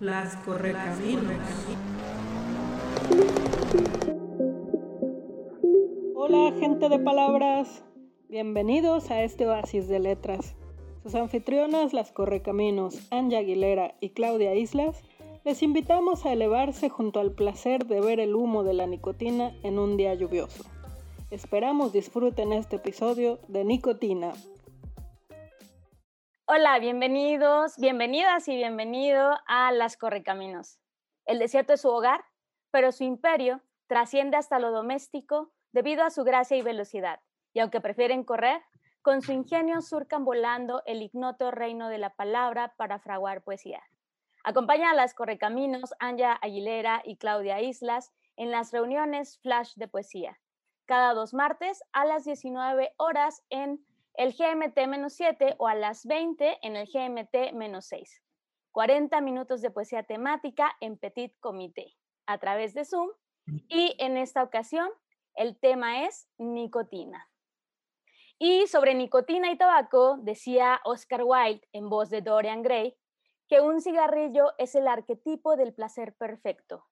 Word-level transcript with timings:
Las 0.00 0.36
correcaminos. 0.36 1.24
Hola, 6.14 6.52
gente 6.60 6.88
de 6.88 7.00
palabras. 7.00 7.82
Bienvenidos 8.28 9.10
a 9.10 9.22
este 9.24 9.48
oasis 9.48 9.88
de 9.88 9.98
letras. 9.98 10.54
Sus 11.02 11.16
anfitrionas, 11.16 11.92
las 11.92 12.12
correcaminos, 12.12 13.08
Anja 13.10 13.38
Aguilera 13.38 13.96
y 13.98 14.10
Claudia 14.10 14.54
Islas, 14.54 15.02
les 15.44 15.64
invitamos 15.64 16.26
a 16.26 16.32
elevarse 16.32 16.88
junto 16.90 17.18
al 17.18 17.32
placer 17.32 17.84
de 17.86 18.00
ver 18.00 18.20
el 18.20 18.36
humo 18.36 18.62
de 18.62 18.74
la 18.74 18.86
nicotina 18.86 19.52
en 19.64 19.80
un 19.80 19.96
día 19.96 20.14
lluvioso. 20.14 20.62
Esperamos 21.32 21.92
disfruten 21.92 22.52
este 22.52 22.76
episodio 22.76 23.40
de 23.48 23.64
Nicotina. 23.64 24.32
Hola, 26.50 26.78
bienvenidos, 26.78 27.76
bienvenidas 27.76 28.48
y 28.48 28.56
bienvenido 28.56 29.36
a 29.46 29.70
Las 29.70 29.98
Correcaminos. 29.98 30.80
El 31.26 31.38
desierto 31.38 31.74
es 31.74 31.82
su 31.82 31.90
hogar, 31.90 32.24
pero 32.70 32.90
su 32.90 33.04
imperio 33.04 33.60
trasciende 33.86 34.38
hasta 34.38 34.58
lo 34.58 34.70
doméstico 34.70 35.52
debido 35.72 36.04
a 36.04 36.10
su 36.10 36.24
gracia 36.24 36.56
y 36.56 36.62
velocidad. 36.62 37.20
Y 37.52 37.60
aunque 37.60 37.82
prefieren 37.82 38.24
correr, 38.24 38.62
con 39.02 39.20
su 39.20 39.32
ingenio 39.32 39.82
surcan 39.82 40.24
volando 40.24 40.82
el 40.86 41.02
ignoto 41.02 41.50
reino 41.50 41.90
de 41.90 41.98
la 41.98 42.16
palabra 42.16 42.72
para 42.78 42.98
fraguar 42.98 43.42
poesía. 43.42 43.82
Acompaña 44.42 44.92
a 44.92 44.94
las 44.94 45.12
Correcaminos 45.12 45.92
Anja 45.98 46.32
Aguilera 46.40 47.02
y 47.04 47.18
Claudia 47.18 47.60
Islas 47.60 48.10
en 48.36 48.50
las 48.50 48.72
reuniones 48.72 49.38
Flash 49.42 49.74
de 49.74 49.86
Poesía, 49.86 50.40
cada 50.86 51.12
dos 51.12 51.34
martes 51.34 51.84
a 51.92 52.06
las 52.06 52.24
19 52.24 52.94
horas 52.96 53.42
en 53.50 53.84
el 54.18 54.34
GMT-7 54.34 55.54
o 55.58 55.68
a 55.68 55.76
las 55.76 56.04
20 56.04 56.58
en 56.62 56.74
el 56.74 56.88
GMT-6. 56.88 58.20
40 58.72 59.20
minutos 59.20 59.62
de 59.62 59.70
poesía 59.70 60.02
temática 60.02 60.76
en 60.80 60.98
Petit 60.98 61.32
Comité 61.38 61.94
a 62.26 62.38
través 62.38 62.74
de 62.74 62.84
Zoom 62.84 63.10
y 63.68 63.94
en 63.98 64.16
esta 64.16 64.42
ocasión 64.42 64.90
el 65.36 65.56
tema 65.56 66.04
es 66.04 66.28
nicotina. 66.36 67.30
Y 68.40 68.66
sobre 68.66 68.94
nicotina 68.94 69.52
y 69.52 69.56
tabaco 69.56 70.18
decía 70.20 70.80
Oscar 70.84 71.22
Wilde 71.24 71.66
en 71.72 71.88
voz 71.88 72.10
de 72.10 72.20
Dorian 72.20 72.62
Gray 72.62 72.98
que 73.48 73.60
un 73.60 73.80
cigarrillo 73.80 74.52
es 74.58 74.74
el 74.74 74.88
arquetipo 74.88 75.54
del 75.54 75.72
placer 75.74 76.12
perfecto. 76.16 76.84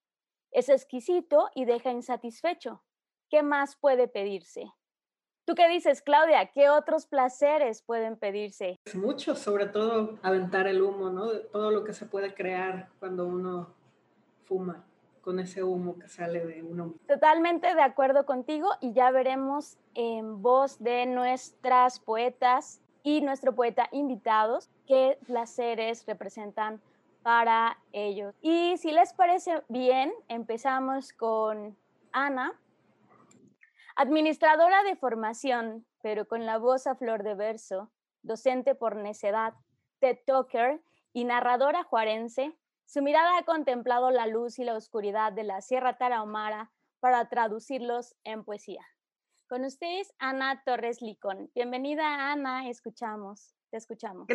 Es 0.53 0.69
exquisito 0.69 1.51
y 1.57 1.65
deja 1.65 1.91
insatisfecho. 1.91 2.85
¿Qué 3.29 3.43
más 3.43 3.75
puede 3.77 4.07
pedirse? 4.07 4.73
¿Tú 5.47 5.55
qué 5.55 5.69
dices, 5.69 6.03
Claudia? 6.03 6.47
¿Qué 6.47 6.69
otros 6.69 7.07
placeres 7.07 7.81
pueden 7.81 8.17
pedirse? 8.17 8.81
Muchos, 8.95 9.39
sobre 9.39 9.67
todo 9.67 10.19
aventar 10.21 10.67
el 10.67 10.83
humo, 10.83 11.09
¿no? 11.09 11.31
todo 11.53 11.71
lo 11.71 11.85
que 11.85 11.93
se 11.93 12.05
puede 12.05 12.35
crear 12.35 12.89
cuando 12.99 13.29
uno 13.29 13.69
fuma 14.45 14.85
con 15.21 15.39
ese 15.39 15.63
humo 15.63 16.01
que 16.01 16.09
sale 16.09 16.45
de 16.45 16.65
uno. 16.65 16.95
Totalmente 17.07 17.77
de 17.77 17.83
acuerdo 17.83 18.27
contigo 18.27 18.71
y 18.81 18.93
ya 18.93 19.13
veremos 19.13 19.79
en 19.95 20.43
voz 20.43 20.83
de 20.83 21.07
nuestras 21.07 22.01
poetas 22.01 22.81
y 23.05 23.21
nuestro 23.21 23.55
poeta 23.55 23.89
invitados 23.93 24.69
qué 24.89 25.17
placeres 25.29 26.05
representan 26.07 26.81
para 27.23 27.79
ellos. 27.93 28.35
Y 28.43 28.77
si 28.79 28.91
les 28.91 29.13
parece 29.13 29.63
bien, 29.69 30.13
empezamos 30.27 31.13
con 31.13 31.77
Ana, 32.11 32.53
Administradora 33.99 34.83
de 34.83 34.95
formación, 34.95 35.87
pero 36.03 36.29
con 36.29 36.45
la 36.45 36.59
voz 36.59 36.87
a 36.87 36.97
flor 36.97 37.23
de 37.23 37.35
verso, 37.35 37.91
docente 38.21 38.75
por 38.75 38.95
necedad, 38.95 39.55
TED 40.01 40.19
Talker 40.27 40.83
y 41.15 41.25
narradora 41.25 41.83
juarense, 41.83 42.55
su 42.85 43.01
mirada 43.01 43.39
ha 43.39 43.45
contemplado 43.45 44.11
la 44.11 44.27
luz 44.27 44.59
y 44.59 44.65
la 44.65 44.75
oscuridad 44.75 45.33
de 45.33 45.45
la 45.45 45.63
Sierra 45.63 45.97
Tarahumara 45.97 46.71
para 47.01 47.27
traducirlos 47.31 48.15
en 48.25 48.45
poesía. 48.45 48.85
Con 49.49 49.65
ustedes, 49.65 50.13
Ana 50.19 50.63
Torres 50.67 51.01
Licón. 51.01 51.51
Bienvenida, 51.55 52.31
Ana, 52.31 52.69
escuchamos, 52.69 53.55
te 53.71 53.79
escuchamos. 53.79 54.27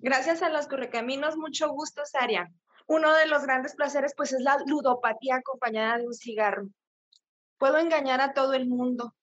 Gracias 0.00 0.40
a 0.42 0.48
los 0.48 0.66
correcaminos, 0.68 1.36
mucho 1.36 1.68
gusto, 1.68 2.00
Saria. 2.06 2.50
Uno 2.86 3.12
de 3.12 3.26
los 3.26 3.42
grandes 3.42 3.76
placeres, 3.76 4.14
pues, 4.16 4.32
es 4.32 4.40
la 4.40 4.56
ludopatía 4.66 5.36
acompañada 5.36 5.98
de 5.98 6.06
un 6.06 6.14
cigarro. 6.14 6.64
Puedo 7.62 7.78
engañar 7.78 8.20
a 8.20 8.34
todo 8.34 8.54
el 8.54 8.66
mundo. 8.66 9.14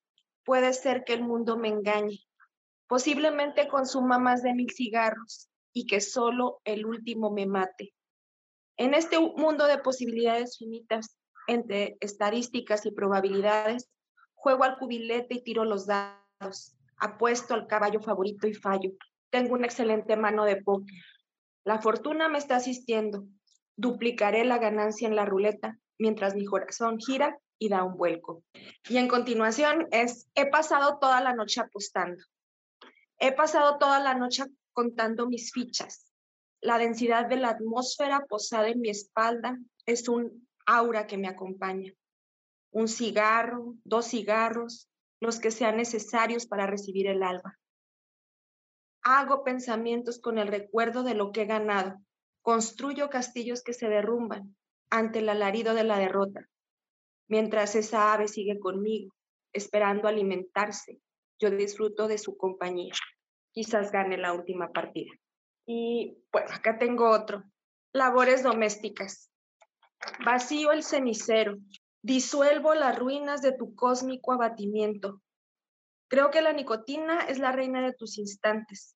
Puede 0.45 0.71
ser 0.71 1.03
que 1.03 1.11
el 1.11 1.23
mundo 1.23 1.57
me 1.57 1.67
engañe. 1.67 2.21
Posiblemente 2.87 3.67
consuma 3.67 4.17
más 4.17 4.43
de 4.43 4.53
mil 4.53 4.69
cigarros 4.71 5.49
y 5.73 5.87
que 5.87 5.99
solo 5.99 6.61
el 6.63 6.85
último 6.85 7.31
me 7.31 7.45
mate. 7.45 7.93
En 8.77 8.93
este 8.93 9.19
mundo 9.19 9.67
de 9.67 9.79
posibilidades 9.79 10.57
finitas, 10.57 11.17
entre 11.47 11.97
estadísticas 11.99 12.85
y 12.85 12.91
probabilidades, 12.91 13.89
juego 14.35 14.63
al 14.63 14.77
cubilete 14.77 15.35
y 15.35 15.43
tiro 15.43 15.65
los 15.65 15.85
dados. 15.85 16.77
Apuesto 16.95 17.55
al 17.55 17.67
caballo 17.67 17.99
favorito 17.99 18.47
y 18.47 18.53
fallo. 18.53 18.91
Tengo 19.31 19.55
una 19.55 19.65
excelente 19.65 20.15
mano 20.15 20.45
de 20.45 20.63
póker. 20.63 20.95
La 21.65 21.81
fortuna 21.81 22.29
me 22.29 22.37
está 22.37 22.55
asistiendo. 22.55 23.25
Duplicaré 23.75 24.45
la 24.45 24.59
ganancia 24.59 25.09
en 25.09 25.17
la 25.17 25.25
ruleta 25.25 25.77
mientras 25.97 26.35
mi 26.35 26.45
corazón 26.45 26.99
gira 26.99 27.37
y 27.59 27.69
da 27.69 27.83
un 27.83 27.97
vuelco. 27.97 28.43
Y 28.87 28.97
en 28.97 29.07
continuación 29.07 29.87
es, 29.91 30.27
he 30.33 30.49
pasado 30.49 30.97
toda 30.97 31.21
la 31.21 31.35
noche 31.35 31.59
apostando. 31.59 32.23
He 33.19 33.33
pasado 33.33 33.77
toda 33.77 33.99
la 33.99 34.15
noche 34.15 34.45
contando 34.71 35.27
mis 35.27 35.51
fichas. 35.51 36.09
La 36.61 36.77
densidad 36.77 37.27
de 37.27 37.35
la 37.35 37.49
atmósfera 37.49 38.25
posada 38.27 38.69
en 38.69 38.79
mi 38.79 38.89
espalda 38.89 39.59
es 39.85 40.07
un 40.07 40.47
aura 40.65 41.05
que 41.05 41.17
me 41.17 41.27
acompaña. 41.27 41.93
Un 42.71 42.87
cigarro, 42.87 43.75
dos 43.83 44.07
cigarros, 44.07 44.89
los 45.19 45.39
que 45.39 45.51
sean 45.51 45.77
necesarios 45.77 46.47
para 46.47 46.65
recibir 46.65 47.07
el 47.07 47.23
alba. 47.23 47.59
Hago 49.01 49.43
pensamientos 49.43 50.19
con 50.19 50.37
el 50.37 50.47
recuerdo 50.47 51.03
de 51.03 51.13
lo 51.13 51.31
que 51.31 51.41
he 51.41 51.45
ganado. 51.45 51.99
Construyo 52.41 53.09
castillos 53.09 53.63
que 53.63 53.73
se 53.73 53.89
derrumban 53.89 54.55
ante 54.89 55.19
el 55.19 55.29
alarido 55.29 55.73
de 55.73 55.83
la 55.83 55.97
derrota 55.97 56.47
Mientras 57.29 57.75
esa 57.75 58.11
ave 58.11 58.27
sigue 58.27 58.59
conmigo, 58.59 59.13
esperando 59.53 60.07
alimentarse, 60.07 60.99
yo 61.39 61.51
disfruto 61.51 62.07
de 62.07 62.17
su 62.17 62.35
compañía. 62.35 62.93
Quizás 63.51 63.91
gane 63.91 64.17
la 64.17 64.33
última 64.33 64.71
partida. 64.71 65.11
Y 65.67 66.17
bueno, 66.31 66.49
acá 66.51 66.79
tengo 66.79 67.11
otro. 67.11 67.43
Labores 67.93 68.41
domésticas. 68.41 69.31
Vacío 70.25 70.71
el 70.71 70.83
cenicero. 70.83 71.57
Disuelvo 72.01 72.73
las 72.73 72.97
ruinas 72.97 73.43
de 73.43 73.51
tu 73.51 73.75
cósmico 73.75 74.33
abatimiento. 74.33 75.21
Creo 76.07 76.31
que 76.31 76.41
la 76.41 76.53
nicotina 76.53 77.21
es 77.27 77.37
la 77.37 77.51
reina 77.51 77.83
de 77.83 77.93
tus 77.93 78.17
instantes. 78.17 78.95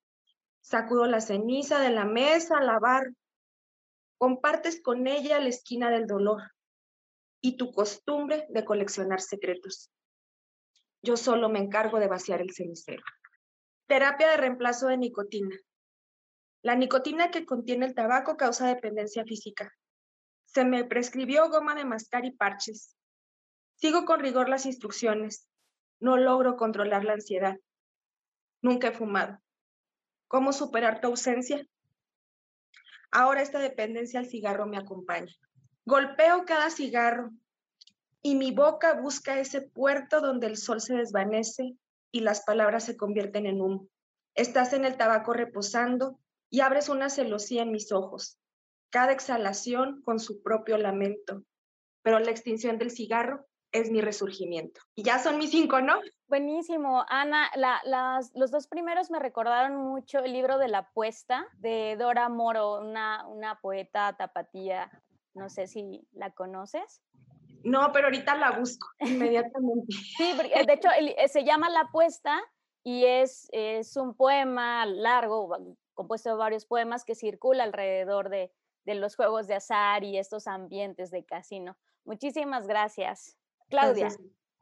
Sacudo 0.62 1.06
la 1.06 1.22
ceniza 1.22 1.80
de 1.80 1.92
la 1.92 2.06
mesa 2.06 2.58
al 2.58 2.66
lavar. 2.66 3.04
Compartes 4.18 4.82
con 4.82 5.06
ella 5.06 5.40
la 5.40 5.50
esquina 5.50 5.92
del 5.92 6.08
dolor 6.08 6.42
y 7.46 7.58
tu 7.58 7.74
costumbre 7.74 8.48
de 8.50 8.64
coleccionar 8.64 9.20
secretos. 9.20 9.92
Yo 11.02 11.18
solo 11.18 11.50
me 11.50 11.60
encargo 11.60 12.00
de 12.00 12.08
vaciar 12.08 12.40
el 12.40 12.54
cenicero. 12.54 13.04
Terapia 13.86 14.30
de 14.30 14.38
reemplazo 14.38 14.88
de 14.88 14.98
nicotina. 14.98 15.54
La 16.62 16.76
nicotina 16.76 17.32
que 17.32 17.46
contiene 17.46 17.86
el 17.86 17.96
tabaco 17.96 18.38
causa 18.38 18.66
dependencia 18.66 19.26
física. 19.26 19.74
Se 20.46 20.64
me 20.64 20.86
prescribió 20.86 21.50
goma 21.50 21.76
de 21.76 21.84
mascar 21.84 22.24
y 22.24 22.32
parches. 22.32 22.96
Sigo 23.76 24.06
con 24.06 24.22
rigor 24.22 24.48
las 24.48 24.66
instrucciones. 24.66 25.50
No 26.00 26.16
logro 26.16 26.56
controlar 26.56 27.04
la 27.04 27.14
ansiedad. 27.14 27.60
Nunca 28.62 28.88
he 28.88 28.94
fumado. 28.94 29.38
¿Cómo 30.30 30.54
superar 30.54 31.02
tu 31.02 31.08
ausencia? 31.08 31.68
Ahora 33.12 33.42
esta 33.42 33.60
dependencia 33.60 34.22
al 34.22 34.28
cigarro 34.28 34.66
me 34.66 34.78
acompaña. 34.78 35.36
Golpeo 35.84 36.46
cada 36.46 36.70
cigarro 36.70 37.32
y 38.24 38.36
mi 38.36 38.52
boca 38.52 38.94
busca 38.94 39.40
ese 39.40 39.62
puerto 39.62 40.22
donde 40.22 40.48
el 40.48 40.58
sol 40.58 40.82
se 40.82 40.96
desvanece 40.96 41.76
y 42.12 42.22
las 42.22 42.44
palabras 42.44 42.86
se 42.86 42.98
convierten 42.98 43.46
en 43.46 43.62
humo. 43.62 43.88
Estás 44.34 44.74
en 44.74 44.86
el 44.86 44.98
tabaco 44.98 45.34
reposando 45.34 46.20
y 46.50 46.62
abres 46.62 46.90
una 46.90 47.10
celosía 47.10 47.64
en 47.64 47.72
mis 47.72 47.92
ojos, 47.92 48.40
cada 48.90 49.12
exhalación 49.12 50.02
con 50.04 50.20
su 50.20 50.42
propio 50.42 50.78
lamento. 50.78 51.44
Pero 52.02 52.20
la 52.20 52.32
extinción 52.32 52.78
del 52.78 52.92
cigarro 52.92 53.46
es 53.72 53.92
mi 53.92 54.02
resurgimiento. 54.02 54.82
Y 54.96 55.04
ya 55.04 55.20
son 55.20 55.38
mis 55.38 55.52
cinco, 55.52 55.82
¿no? 55.82 56.00
Buenísimo, 56.28 57.06
Ana. 57.10 57.52
los 58.34 58.52
dos 58.52 58.68
primeros 58.68 59.12
me 59.12 59.20
recordaron 59.20 59.76
mucho 59.76 60.20
el 60.20 60.34
libro 60.34 60.58
de 60.58 60.68
la 60.68 60.80
apuesta 60.80 61.46
de 61.58 61.96
Dora 61.98 62.30
Moro, 62.30 62.80
una, 62.80 63.28
una 63.28 63.60
poeta 63.60 64.16
tapatía 64.18 64.90
no 65.34 65.50
sé 65.50 65.68
si 65.68 66.08
la 66.14 66.32
conoces. 66.32 67.02
No, 67.64 67.92
pero 67.94 68.08
ahorita 68.08 68.36
la 68.36 68.52
busco 68.52 68.88
inmediatamente. 69.00 69.94
sí, 69.94 70.34
eh, 70.54 70.66
de 70.66 70.74
hecho 70.74 70.90
eh, 71.00 71.28
se 71.28 71.44
llama 71.44 71.70
La 71.70 71.82
apuesta 71.82 72.42
y 72.84 73.06
es, 73.06 73.48
es 73.52 73.96
un 73.96 74.14
poema 74.14 74.86
largo, 74.86 75.58
compuesto 75.94 76.30
de 76.30 76.36
varios 76.36 76.66
poemas 76.66 77.06
que 77.06 77.16
circula 77.16 77.64
alrededor 77.64 78.30
de, 78.30 78.52
de 78.86 78.96
los 78.96 79.16
juegos 79.16 79.48
de 79.48 79.56
azar 79.56 80.04
y 80.04 80.18
estos 80.18 80.48
ambientes 80.48 81.10
de 81.10 81.24
casino. 81.24 81.78
Muchísimas 82.04 82.68
gracias. 82.68 83.38
Claudia. 83.70 84.10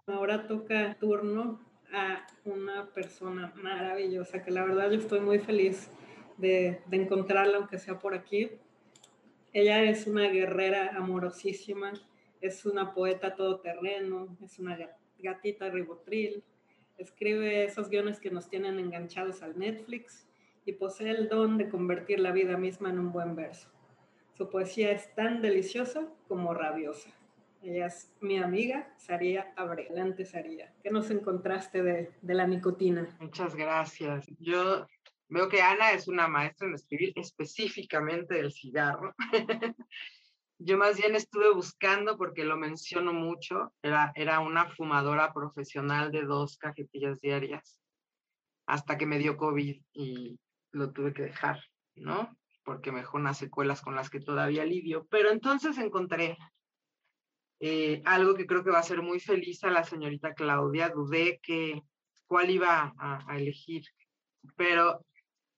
Ahora 0.07 0.47
toca 0.47 0.95
turno 0.99 1.59
a 1.91 2.25
una 2.45 2.87
persona 2.93 3.51
maravillosa 3.55 4.43
que 4.43 4.51
la 4.51 4.63
verdad 4.63 4.91
yo 4.91 4.99
estoy 4.99 5.19
muy 5.19 5.39
feliz 5.39 5.89
de, 6.37 6.81
de 6.85 6.97
encontrarla, 6.97 7.57
aunque 7.57 7.77
sea 7.79 7.99
por 7.99 8.13
aquí. 8.13 8.51
Ella 9.53 9.83
es 9.83 10.07
una 10.07 10.27
guerrera 10.27 10.95
amorosísima, 10.95 11.93
es 12.41 12.65
una 12.65 12.93
poeta 12.93 13.35
todoterreno, 13.35 14.37
es 14.41 14.59
una 14.59 14.77
gatita 15.19 15.69
ribotril, 15.69 16.43
escribe 16.97 17.63
esos 17.63 17.89
guiones 17.89 18.19
que 18.19 18.31
nos 18.31 18.49
tienen 18.49 18.79
enganchados 18.79 19.41
al 19.43 19.57
Netflix 19.57 20.27
y 20.65 20.73
posee 20.73 21.11
el 21.11 21.29
don 21.29 21.57
de 21.57 21.69
convertir 21.69 22.19
la 22.19 22.31
vida 22.31 22.57
misma 22.57 22.89
en 22.89 22.99
un 22.99 23.11
buen 23.11 23.35
verso. 23.35 23.69
Su 24.33 24.49
poesía 24.49 24.91
es 24.91 25.13
tan 25.15 25.41
deliciosa 25.41 26.07
como 26.27 26.53
rabiosa. 26.53 27.09
Ella 27.61 27.85
es 27.85 28.11
mi 28.21 28.39
amiga, 28.39 28.91
Saría 28.97 29.53
Abreu. 29.55 29.85
Adelante, 29.91 30.25
Saría. 30.25 30.73
¿Qué 30.81 30.89
nos 30.89 31.11
encontraste 31.11 31.83
de, 31.83 32.11
de 32.21 32.33
la 32.33 32.47
nicotina? 32.47 33.15
Muchas 33.19 33.55
gracias. 33.55 34.25
Yo 34.39 34.87
veo 35.29 35.47
que 35.47 35.61
Ana 35.61 35.91
es 35.91 36.07
una 36.07 36.27
maestra 36.27 36.67
en 36.67 36.73
escribir 36.73 37.13
específicamente 37.15 38.35
del 38.35 38.51
cigarro. 38.51 39.13
Yo 40.63 40.77
más 40.77 40.97
bien 40.97 41.15
estuve 41.15 41.51
buscando, 41.51 42.17
porque 42.17 42.45
lo 42.45 42.55
menciono 42.55 43.13
mucho, 43.13 43.73
era, 43.81 44.11
era 44.13 44.41
una 44.41 44.69
fumadora 44.69 45.33
profesional 45.33 46.11
de 46.11 46.21
dos 46.21 46.57
cajetillas 46.57 47.19
diarias, 47.19 47.79
hasta 48.67 48.95
que 48.95 49.07
me 49.07 49.17
dio 49.17 49.37
COVID 49.37 49.81
y 49.93 50.39
lo 50.71 50.91
tuve 50.91 51.13
que 51.13 51.23
dejar, 51.23 51.59
¿no? 51.95 52.37
Porque 52.63 52.91
me 52.91 52.99
dejó 52.99 53.17
unas 53.17 53.39
secuelas 53.39 53.81
con 53.81 53.95
las 53.95 54.11
que 54.11 54.19
todavía 54.19 54.63
lidio. 54.63 55.07
Pero 55.09 55.31
entonces 55.31 55.79
encontré 55.79 56.37
eh, 57.59 58.03
algo 58.05 58.35
que 58.35 58.45
creo 58.45 58.63
que 58.63 58.69
va 58.69 58.79
a 58.79 58.83
ser 58.83 59.01
muy 59.01 59.19
feliz 59.19 59.63
a 59.63 59.71
la 59.71 59.83
señorita 59.83 60.35
Claudia. 60.35 60.89
Dudé 60.89 61.39
que 61.41 61.81
cuál 62.27 62.51
iba 62.51 62.93
a, 62.99 63.25
a 63.27 63.37
elegir, 63.37 63.83
pero 64.55 65.03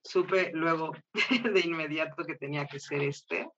supe 0.02 0.50
luego 0.54 0.92
de 1.52 1.60
inmediato 1.60 2.24
que 2.24 2.36
tenía 2.36 2.66
que 2.66 2.80
ser 2.80 3.02
este 3.02 3.50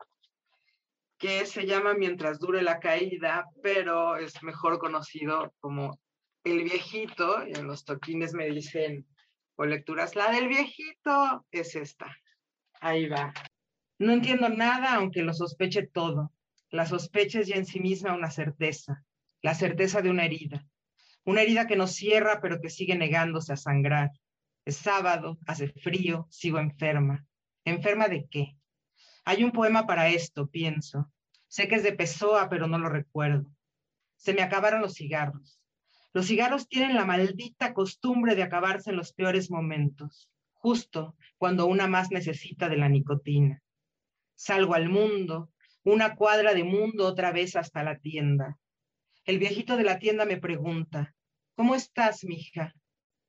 que 1.19 1.47
se 1.47 1.67
llama 1.67 1.95
Mientras 1.95 2.39
dure 2.39 2.63
la 2.63 2.79
caída, 2.79 3.47
pero 3.63 4.17
es 4.17 4.43
mejor 4.43 4.79
conocido 4.79 5.53
como 5.61 5.99
El 6.45 6.63
viejito, 6.63 7.47
y 7.47 7.59
en 7.59 7.67
los 7.67 7.85
toquines 7.85 8.33
me 8.35 8.49
dicen, 8.51 9.07
o 9.57 9.65
lecturas, 9.65 10.15
la 10.15 10.31
del 10.31 10.49
viejito 10.49 11.47
es 11.51 11.75
esta. 11.75 12.15
Ahí 12.81 13.09
va. 13.09 13.33
No 13.99 14.13
entiendo 14.13 14.49
nada, 14.49 14.95
aunque 14.95 15.23
lo 15.23 15.33
sospeche 15.33 15.87
todo. 15.87 16.33
La 16.71 16.87
sospecha 16.87 17.41
es 17.41 17.49
ya 17.49 17.57
en 17.57 17.67
sí 17.67 17.81
misma 17.81 18.13
una 18.13 18.31
certeza, 18.31 19.03
la 19.43 19.55
certeza 19.55 20.03
de 20.03 20.11
una 20.11 20.25
herida. 20.25 20.67
Una 21.25 21.43
herida 21.43 21.67
que 21.67 21.77
no 21.77 21.87
cierra, 21.87 22.41
pero 22.41 22.61
que 22.61 22.71
sigue 22.71 22.95
negándose 22.95 23.53
a 23.53 23.57
sangrar. 23.57 24.11
Es 24.65 24.77
sábado, 24.77 25.39
hace 25.47 25.69
frío, 25.69 26.27
sigo 26.31 26.59
enferma. 26.59 27.25
¿Enferma 27.65 28.09
de 28.09 28.27
qué? 28.31 28.57
Hay 29.29 29.43
un 29.43 29.51
poema 29.51 29.89
para 29.89 30.09
esto, 30.09 30.47
pienso. 30.47 31.13
Sé 31.49 31.67
que 31.67 31.75
es 31.75 31.83
de 31.83 31.93
Pessoa, 31.93 32.49
pero 32.49 32.69
no 32.69 32.79
lo 32.79 32.89
recuerdo. 32.89 33.51
Se 34.15 34.33
me 34.33 34.41
acabaron 34.41 34.81
los 34.81 34.95
cigarros. 34.95 35.61
Los 36.13 36.29
cigarros 36.29 36.69
tienen 36.69 36.95
la 36.95 37.05
maldita 37.05 37.75
costumbre 37.75 38.37
de 38.37 38.45
acabarse 38.45 38.91
en 38.91 38.97
los 38.97 39.13
peores 39.13 39.51
momentos, 39.51 40.31
justo 40.53 41.17
cuando 41.39 41.67
una 41.67 41.89
más 41.89 42.13
necesita 42.13 42.69
de 42.69 42.77
la 42.77 42.89
nicotina. 42.89 43.61
Salgo 44.37 44.75
al 44.75 44.89
mundo, 44.89 45.51
una 45.83 46.15
cuadra 46.15 46.55
de 46.55 46.63
mundo 46.63 47.05
otra 47.05 47.33
vez 47.33 47.57
hasta 47.57 47.83
la 47.83 47.99
tienda. 47.99 48.61
El 49.25 49.41
viejito 49.41 49.77
de 49.77 49.83
la 49.83 49.99
tienda 49.99 50.25
me 50.25 50.37
pregunta, 50.37 51.17
¿cómo 51.57 51.75
estás, 51.75 52.23
mija? 52.23 52.77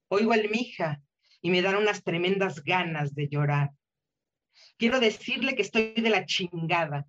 Oigo 0.10 0.36
el 0.36 0.52
mija 0.52 1.02
y 1.42 1.50
me 1.50 1.64
dan 1.64 1.76
unas 1.76 2.04
tremendas 2.04 2.64
ganas 2.64 3.16
de 3.16 3.30
llorar. 3.30 3.72
Quiero 4.78 5.00
decirle 5.00 5.56
que 5.56 5.64
estoy 5.64 5.94
de 5.94 6.10
la 6.10 6.26
chingada. 6.26 7.08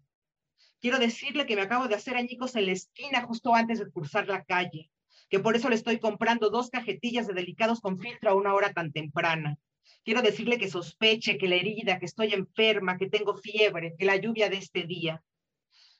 Quiero 0.80 0.98
decirle 0.98 1.44
que 1.44 1.54
me 1.54 1.62
acabo 1.62 1.86
de 1.86 1.96
hacer 1.96 2.16
añicos 2.16 2.56
en 2.56 2.64
la 2.64 2.72
esquina 2.72 3.22
justo 3.22 3.54
antes 3.54 3.78
de 3.78 3.90
cruzar 3.90 4.26
la 4.26 4.42
calle, 4.42 4.90
que 5.28 5.38
por 5.38 5.54
eso 5.54 5.68
le 5.68 5.74
estoy 5.74 5.98
comprando 5.98 6.48
dos 6.48 6.70
cajetillas 6.70 7.26
de 7.26 7.34
delicados 7.34 7.80
con 7.80 7.98
filtro 7.98 8.30
a 8.30 8.34
una 8.34 8.54
hora 8.54 8.72
tan 8.72 8.90
temprana. 8.90 9.58
Quiero 10.02 10.22
decirle 10.22 10.56
que 10.56 10.70
sospeche, 10.70 11.36
que 11.36 11.46
la 11.46 11.56
herida, 11.56 11.98
que 11.98 12.06
estoy 12.06 12.32
enferma, 12.32 12.96
que 12.96 13.10
tengo 13.10 13.36
fiebre, 13.36 13.94
que 13.98 14.06
la 14.06 14.16
lluvia 14.16 14.48
de 14.48 14.56
este 14.56 14.84
día. 14.84 15.22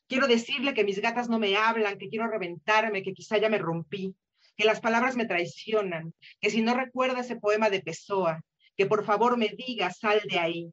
Quiero 0.07 0.27
decirle 0.27 0.73
que 0.73 0.85
mis 0.85 1.01
gatas 1.01 1.29
no 1.29 1.39
me 1.39 1.55
hablan, 1.57 1.99
que 1.99 2.09
quiero 2.09 2.29
reventarme, 2.29 3.03
que 3.03 3.13
quizá 3.13 3.37
ya 3.37 3.51
me 3.51 3.59
rompí, 3.59 4.15
que 4.57 4.65
las 4.65 4.81
palabras 4.81 5.17
me 5.17 5.27
traicionan, 5.27 6.15
que 6.41 6.49
si 6.49 6.63
no 6.63 6.73
recuerda 6.73 7.21
ese 7.21 7.37
poema 7.37 7.69
de 7.69 7.83
Pessoa, 7.83 8.41
que 8.75 8.87
por 8.87 9.05
favor 9.05 9.37
me 9.37 9.49
diga, 9.49 9.91
sal 9.91 10.23
de 10.31 10.39
ahí, 10.39 10.73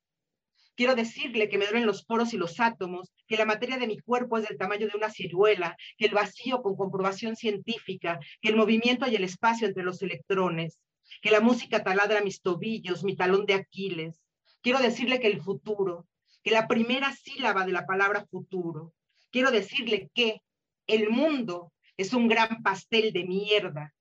Quiero 0.75 0.94
decirle 0.94 1.48
que 1.48 1.57
me 1.57 1.68
duelen 1.68 1.86
los 1.86 2.04
poros 2.04 2.33
y 2.33 2.38
los 2.38 2.60
átomos, 2.60 3.13
que 3.27 3.38
la 3.38 3.45
materia 3.45 3.77
de 3.77 3.88
mi 3.88 3.98
cuerpo 3.98 4.38
es 4.38 4.48
del 4.48 4.57
tamaño 4.57 4.88
de 4.88 4.98
una 4.98 5.10
ciruela, 5.10 5.77
que 5.98 6.06
el 6.06 6.13
vacío 6.13 6.62
con 6.62 6.75
comprobación 6.75 7.38
científica, 7.38 8.19
que 8.42 8.50
el 8.50 8.57
movimiento 8.57 9.07
y 9.07 9.16
el 9.16 9.24
espacio 9.24 9.68
entre 9.68 9.83
los 9.83 10.01
electrones, 10.01 10.77
que 11.22 11.31
la 11.31 11.39
música 11.39 11.81
taladra 11.81 12.22
mis 12.22 12.42
tobillos, 12.42 13.06
mi 13.06 13.16
talón 13.16 13.45
de 13.45 13.54
Aquiles. 13.54 14.22
Quiero 14.62 14.80
decirle 14.80 15.22
que 15.22 15.27
el 15.27 15.42
futuro, 15.42 16.07
que 16.44 16.51
la 16.51 16.68
primera 16.68 17.13
sílaba 17.13 17.66
de 17.66 17.72
la 17.72 17.86
palabra 17.86 18.25
futuro. 18.25 18.94
Quiero 19.31 19.51
decirle 19.51 20.10
que 20.13 20.42
el 20.88 21.10
mundo 21.10 21.72
es 21.95 22.13
un 22.13 22.27
gran 22.27 22.62
pastel 22.63 23.13
de 23.13 23.24
mierda, 23.24 23.94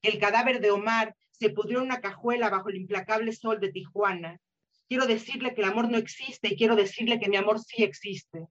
que 0.00 0.08
el 0.08 0.18
cadáver 0.18 0.60
de 0.60 0.70
Omar 0.70 1.14
se 1.32 1.50
pudrió 1.50 1.80
en 1.80 1.84
una 1.84 2.00
cajuela 2.00 2.48
bajo 2.48 2.70
el 2.70 2.76
implacable 2.76 3.32
sol 3.32 3.60
de 3.60 3.72
Tijuana 3.72 4.40
Quiero 4.88 5.06
decirle 5.06 5.54
que 5.54 5.62
el 5.62 5.68
amor 5.68 5.90
no 5.90 5.98
existe 5.98 6.48
y 6.48 6.56
quiero 6.56 6.76
decirle 6.76 7.18
que 7.18 7.28
mi 7.28 7.36
amor 7.36 7.58
sí 7.60 7.82
existe. 7.82 8.46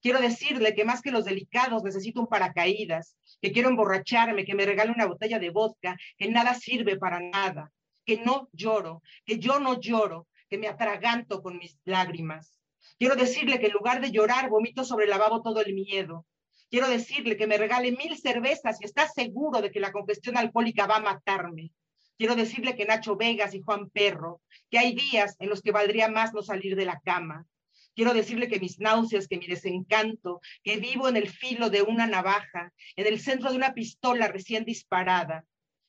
Quiero 0.00 0.20
decirle 0.20 0.74
que 0.74 0.84
más 0.84 1.02
que 1.02 1.10
los 1.10 1.24
delicados 1.24 1.82
necesito 1.82 2.20
un 2.20 2.28
paracaídas, 2.28 3.16
que 3.40 3.52
quiero 3.52 3.68
emborracharme, 3.68 4.44
que 4.44 4.54
me 4.54 4.66
regale 4.66 4.92
una 4.92 5.06
botella 5.06 5.38
de 5.38 5.50
vodka, 5.50 5.96
que 6.16 6.28
nada 6.28 6.54
sirve 6.54 6.96
para 6.96 7.20
nada, 7.20 7.72
que 8.04 8.18
no 8.18 8.48
lloro, 8.52 9.02
que 9.24 9.38
yo 9.38 9.58
no 9.58 9.80
lloro, 9.80 10.28
que 10.48 10.58
me 10.58 10.68
atraganto 10.68 11.42
con 11.42 11.58
mis 11.58 11.78
lágrimas. 11.84 12.58
Quiero 12.98 13.16
decirle 13.16 13.58
que 13.58 13.66
en 13.66 13.72
lugar 13.72 14.00
de 14.00 14.10
llorar 14.10 14.48
vomito 14.48 14.84
sobre 14.84 15.04
el 15.04 15.10
lavabo 15.10 15.42
todo 15.42 15.60
el 15.60 15.74
miedo. 15.74 16.24
Quiero 16.70 16.88
decirle 16.88 17.36
que 17.36 17.46
me 17.46 17.58
regale 17.58 17.92
mil 17.92 18.16
cervezas 18.16 18.78
y 18.80 18.84
está 18.84 19.08
seguro 19.08 19.60
de 19.60 19.70
que 19.70 19.80
la 19.80 19.92
congestión 19.92 20.36
alcohólica 20.36 20.86
va 20.86 20.96
a 20.96 21.00
matarme. 21.00 21.72
Quiero 22.18 22.34
decirle 22.34 22.74
que 22.74 22.86
Nacho 22.86 23.16
Vegas 23.16 23.54
y 23.54 23.60
Juan 23.60 23.90
Perro, 23.90 24.40
que 24.70 24.78
hay 24.78 24.94
días 24.94 25.36
en 25.38 25.48
los 25.50 25.60
que 25.60 25.72
valdría 25.72 26.08
más 26.08 26.32
no 26.32 26.42
salir 26.42 26.74
de 26.76 26.86
la 26.86 27.00
cama. 27.00 27.46
Quiero 27.94 28.14
decirle 28.14 28.48
que 28.48 28.60
mis 28.60 28.78
náuseas, 28.78 29.28
que 29.28 29.38
mi 29.38 29.46
desencanto, 29.46 30.40
que 30.62 30.76
vivo 30.76 31.08
en 31.08 31.16
el 31.16 31.28
filo 31.28 31.70
de 31.70 31.82
una 31.82 32.06
navaja, 32.06 32.72
en 32.94 33.06
el 33.06 33.20
centro 33.20 33.50
de 33.50 33.56
una 33.56 33.74
pistola 33.74 34.28
recién 34.28 34.64
disparada. 34.64 35.44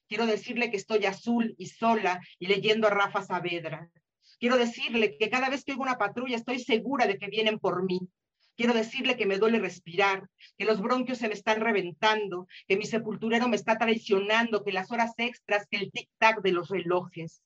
Quiero 0.08 0.26
decirle 0.26 0.72
que 0.72 0.78
estoy 0.78 1.06
azul 1.06 1.54
y 1.58 1.68
sola 1.68 2.22
y 2.40 2.48
leyendo 2.48 2.88
a 2.88 2.92
Rafa 2.92 3.24
Saavedra. 3.24 3.90
Quiero 4.40 4.58
decirle 4.58 5.18
que 5.18 5.30
cada 5.30 5.50
vez 5.50 5.64
que 5.64 5.72
oigo 5.72 5.84
una 5.84 5.98
patrulla 5.98 6.38
estoy 6.38 6.60
segura 6.60 7.08
de 7.08 7.18
que 7.18 7.28
vienen 7.28 7.60
por 7.60 7.84
mí, 7.84 8.00
Quiero 8.58 8.74
decirle 8.74 9.16
que 9.18 9.28
me 9.28 9.38
duele 9.38 9.60
respirar, 9.60 10.28
que 10.58 10.66
los 10.66 10.82
bronquios 10.82 11.20
se 11.20 11.28
me 11.28 11.36
están 11.36 11.62
reventando, 11.62 12.48
que 12.68 12.76
mi 12.76 12.86
sepulturero 12.86 13.48
me 13.48 13.56
está 13.56 13.78
traicionando, 13.78 14.64
que 14.64 14.72
las 14.72 14.92
horas 14.92 15.14
extras, 15.18 15.68
que 15.70 15.78
el 15.78 15.92
tic-tac 15.92 16.42
de 16.42 16.54
los 16.54 16.70
relojes. 16.70 17.44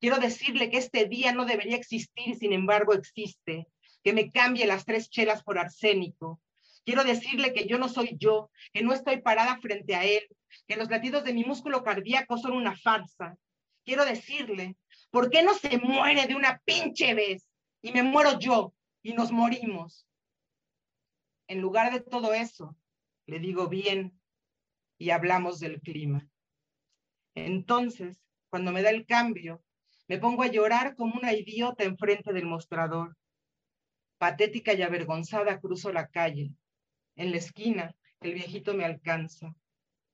Quiero 0.00 0.18
decirle 0.18 0.70
que 0.70 0.78
este 0.78 1.06
día 1.06 1.32
no 1.32 1.46
debería 1.46 1.76
existir, 1.76 2.36
sin 2.36 2.52
embargo 2.52 2.94
existe, 2.94 3.66
que 4.04 4.12
me 4.12 4.30
cambie 4.30 4.66
las 4.66 4.84
tres 4.84 5.10
chelas 5.10 5.42
por 5.42 5.58
arsénico. 5.58 6.40
Quiero 6.84 7.02
decirle 7.02 7.52
que 7.52 7.66
yo 7.66 7.76
no 7.78 7.88
soy 7.88 8.16
yo, 8.16 8.48
que 8.72 8.82
no 8.82 8.92
estoy 8.92 9.20
parada 9.20 9.58
frente 9.60 9.96
a 9.96 10.04
él, 10.04 10.22
que 10.68 10.76
los 10.76 10.88
latidos 10.88 11.24
de 11.24 11.34
mi 11.34 11.44
músculo 11.44 11.82
cardíaco 11.82 12.38
son 12.38 12.52
una 12.52 12.76
farsa. 12.76 13.36
Quiero 13.84 14.04
decirle, 14.04 14.76
¿por 15.10 15.28
qué 15.28 15.42
no 15.42 15.54
se 15.54 15.76
muere 15.78 16.26
de 16.28 16.36
una 16.36 16.62
pinche 16.64 17.14
vez? 17.14 17.48
Y 17.82 17.90
me 17.90 18.04
muero 18.04 18.38
yo 18.38 18.74
y 19.02 19.12
nos 19.12 19.32
morimos. 19.32 20.06
En 21.52 21.60
lugar 21.60 21.92
de 21.92 22.00
todo 22.00 22.32
eso, 22.32 22.78
le 23.26 23.38
digo 23.38 23.68
bien 23.68 24.18
y 24.96 25.10
hablamos 25.10 25.60
del 25.60 25.82
clima. 25.82 26.26
Entonces, 27.34 28.24
cuando 28.48 28.72
me 28.72 28.80
da 28.80 28.88
el 28.88 29.04
cambio, 29.04 29.62
me 30.08 30.16
pongo 30.16 30.44
a 30.44 30.46
llorar 30.46 30.96
como 30.96 31.14
una 31.14 31.34
idiota 31.34 31.84
enfrente 31.84 32.32
del 32.32 32.46
mostrador. 32.46 33.18
Patética 34.16 34.72
y 34.72 34.80
avergonzada 34.80 35.60
cruzo 35.60 35.92
la 35.92 36.08
calle. 36.08 36.54
En 37.16 37.32
la 37.32 37.36
esquina, 37.36 37.94
el 38.20 38.32
viejito 38.32 38.72
me 38.72 38.86
alcanza. 38.86 39.54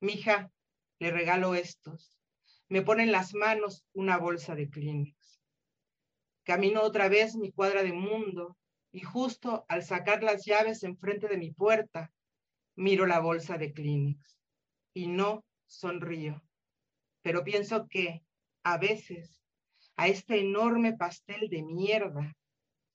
Mija, 0.01 0.51
le 0.99 1.13
regalo 1.13 1.55
estos. 1.55 2.19
Me 2.69 2.83
pone 2.83 3.05
en 3.05 3.13
las 3.13 3.33
manos 3.33 3.85
una 3.93 4.19
bolsa 4.19 4.57
de 4.57 4.69
Kleenex. 4.69 5.41
Camino 6.43 6.83
otra 6.83 7.09
vez 7.09 7.37
mi 7.37 7.53
cuadra 7.53 7.85
de 7.85 7.93
mundo 7.93 8.57
y 8.99 9.01
justo 9.01 9.65
al 9.69 9.85
sacar 9.85 10.25
las 10.25 10.45
llaves 10.45 10.83
enfrente 10.83 11.29
de 11.29 11.37
mi 11.37 11.53
puerta, 11.53 12.13
miro 12.75 13.07
la 13.07 13.21
bolsa 13.21 13.57
de 13.57 13.73
Kleenex 13.73 14.37
y 14.93 15.07
no 15.07 15.45
sonrío. 15.67 16.43
Pero 17.23 17.45
pienso 17.45 17.87
que 17.87 18.25
a 18.65 18.77
veces 18.77 19.41
a 19.95 20.09
este 20.09 20.41
enorme 20.41 20.95
pastel 20.95 21.49
de 21.49 21.63
mierda 21.63 22.37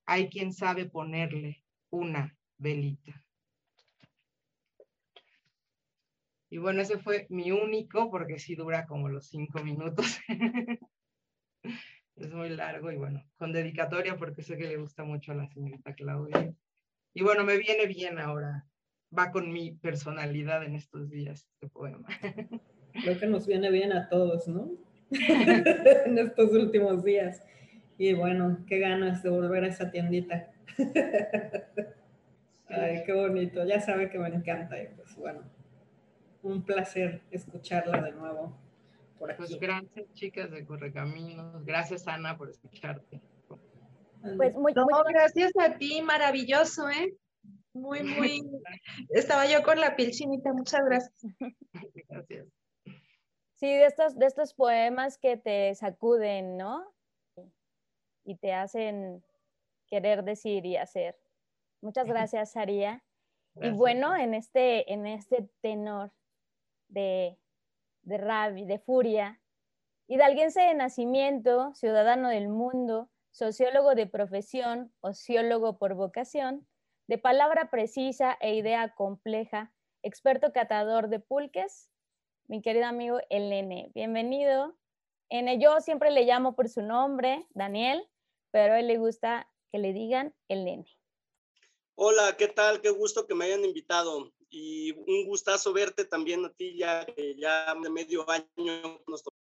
hay 0.05 0.27
quien 0.27 0.51
sabe 0.51 0.89
ponerle 0.89 1.63
una 1.89 2.38
velita. 2.57 3.24
Y 6.50 6.57
bueno, 6.57 6.81
ese 6.81 7.00
fue 7.00 7.27
mi 7.29 7.53
único, 7.53 8.12
porque 8.12 8.39
sí 8.39 8.55
dura 8.55 8.86
como 8.86 9.07
los 9.07 9.27
cinco 9.29 9.63
minutos. 9.63 10.19
es 12.15 12.34
muy 12.34 12.50
largo 12.50 12.91
y 12.91 12.98
bueno, 12.98 13.24
con 13.38 13.51
dedicatoria 13.51 14.15
porque 14.17 14.43
sé 14.43 14.58
que 14.58 14.67
le 14.67 14.77
gusta 14.77 15.03
mucho 15.03 15.32
a 15.32 15.36
la 15.36 15.48
señorita 15.48 15.93
Claudia. 15.93 16.53
Y 17.13 17.24
bueno, 17.24 17.43
me 17.43 17.58
viene 17.58 17.86
bien 17.86 18.20
ahora. 18.20 18.65
Va 19.15 19.32
con 19.32 19.51
mi 19.51 19.72
personalidad 19.72 20.63
en 20.63 20.75
estos 20.75 21.10
días 21.10 21.48
este 21.53 21.67
poema. 21.67 22.08
Creo 23.03 23.20
que 23.20 23.27
nos 23.27 23.46
viene 23.46 23.70
bien 23.70 23.93
a 23.93 24.10
todos, 24.10 24.48
¿no? 24.48 24.72
en 25.12 26.17
estos 26.17 26.51
últimos 26.51 27.03
días. 27.03 27.43
Y 27.98 28.13
bueno, 28.13 28.63
qué 28.67 28.79
ganas 28.79 29.22
de 29.22 29.29
volver 29.29 29.63
a 29.63 29.67
esa 29.67 29.91
tiendita. 29.91 30.51
Ay, 32.67 33.03
qué 33.05 33.13
bonito. 33.13 33.63
Ya 33.65 33.79
sabe 33.79 34.10
que 34.10 34.17
me 34.17 34.29
encanta. 34.29 34.82
Y 34.82 34.88
pues 34.96 35.15
bueno, 35.15 35.43
un 36.41 36.63
placer 36.63 37.22
escucharla 37.29 38.01
de 38.01 38.12
nuevo. 38.13 38.58
Por 39.24 39.38
pues 39.38 39.51
aquí. 39.51 39.58
Pues 39.58 39.70
gracias, 39.70 40.13
chicas 40.15 40.51
de 40.51 40.65
Correcaminos. 40.65 41.65
Gracias, 41.65 42.06
Ana, 42.10 42.38
por 42.38 42.50
escucharte. 42.50 43.22
Pues 44.36 44.58
muy, 44.58 44.74
gracias 44.74 45.53
a 45.58 45.77
ti, 45.77 46.01
maravilloso, 46.01 46.89
¿eh? 46.89 47.15
Muy, 47.72 48.03
muy. 48.03 48.42
Estaba 49.12 49.46
yo 49.46 49.63
con 49.63 49.80
la 49.80 49.96
piel 49.96 50.12
chinita, 50.12 50.51
muchas 50.51 50.82
gracias. 50.84 51.34
Gracias. 52.10 52.48
Sí, 53.56 53.68
de 53.68 53.86
estos, 53.86 54.18
de 54.20 54.25
estos 54.25 54.53
poemas 54.53 55.18
que 55.18 55.38
te 55.38 55.74
sacuden, 55.74 56.58
¿no? 56.58 56.94
Y 58.25 58.36
te 58.36 58.51
hacen 58.51 59.24
querer 59.88 60.25
decir 60.25 60.65
y 60.65 60.75
hacer. 60.75 61.18
Muchas 61.82 62.08
gracias, 62.08 62.51
Saría. 62.51 63.01
Y 63.56 63.70
bueno, 63.70 64.18
en 64.18 64.34
este, 64.34 64.92
en 64.92 65.08
este 65.08 65.48
tenor 65.62 66.12
de, 66.89 67.38
de 68.03 68.17
rabia, 68.17 68.65
de 68.65 68.79
furia, 68.79 69.41
hidalguense 70.07 70.62
de 70.62 70.74
nacimiento, 70.74 71.74
ciudadano 71.74 72.29
del 72.29 72.50
mundo, 72.50 73.10
sociólogo 73.31 73.95
de 73.95 74.07
profesión, 74.07 74.93
ociólogo 75.01 75.77
por 75.77 75.95
vocación, 75.95 76.67
de 77.07 77.17
palabra 77.17 77.69
precisa 77.69 78.38
e 78.39 78.55
idea 78.55 78.93
compleja, 78.95 79.74
experto 80.03 80.53
catador 80.53 81.10
de 81.10 81.19
pulques, 81.19 81.89
mi 82.48 82.62
querido 82.62 82.86
amigo 82.86 83.19
el 83.29 83.50
nene. 83.50 83.91
Bienvenido. 83.93 84.77
En 85.29 85.60
yo 85.60 85.79
siempre 85.81 86.12
le 86.12 86.25
llamo 86.25 86.55
por 86.55 86.69
su 86.69 86.81
nombre, 86.81 87.48
Daniel, 87.51 88.07
pero 88.51 88.74
a 88.74 88.79
él 88.79 88.88
le 88.88 88.98
gusta 88.98 89.50
que 89.72 89.79
le 89.79 89.93
digan 89.93 90.36
el 90.48 90.65
nene. 90.65 90.86
Hola, 91.95 92.36
¿qué 92.38 92.48
tal? 92.48 92.81
Qué 92.81 92.89
gusto 92.89 93.25
que 93.25 93.36
me 93.36 93.45
hayan 93.45 93.65
invitado 93.65 94.31
y 94.53 94.91
un 94.91 95.25
gustazo 95.25 95.74
verte 95.74 96.05
también 96.05 96.45
a 96.45 96.53
ti 96.53 96.77
ya, 96.77 97.07
ya 97.38 97.74
medio 97.89 98.29
año. 98.29 99.03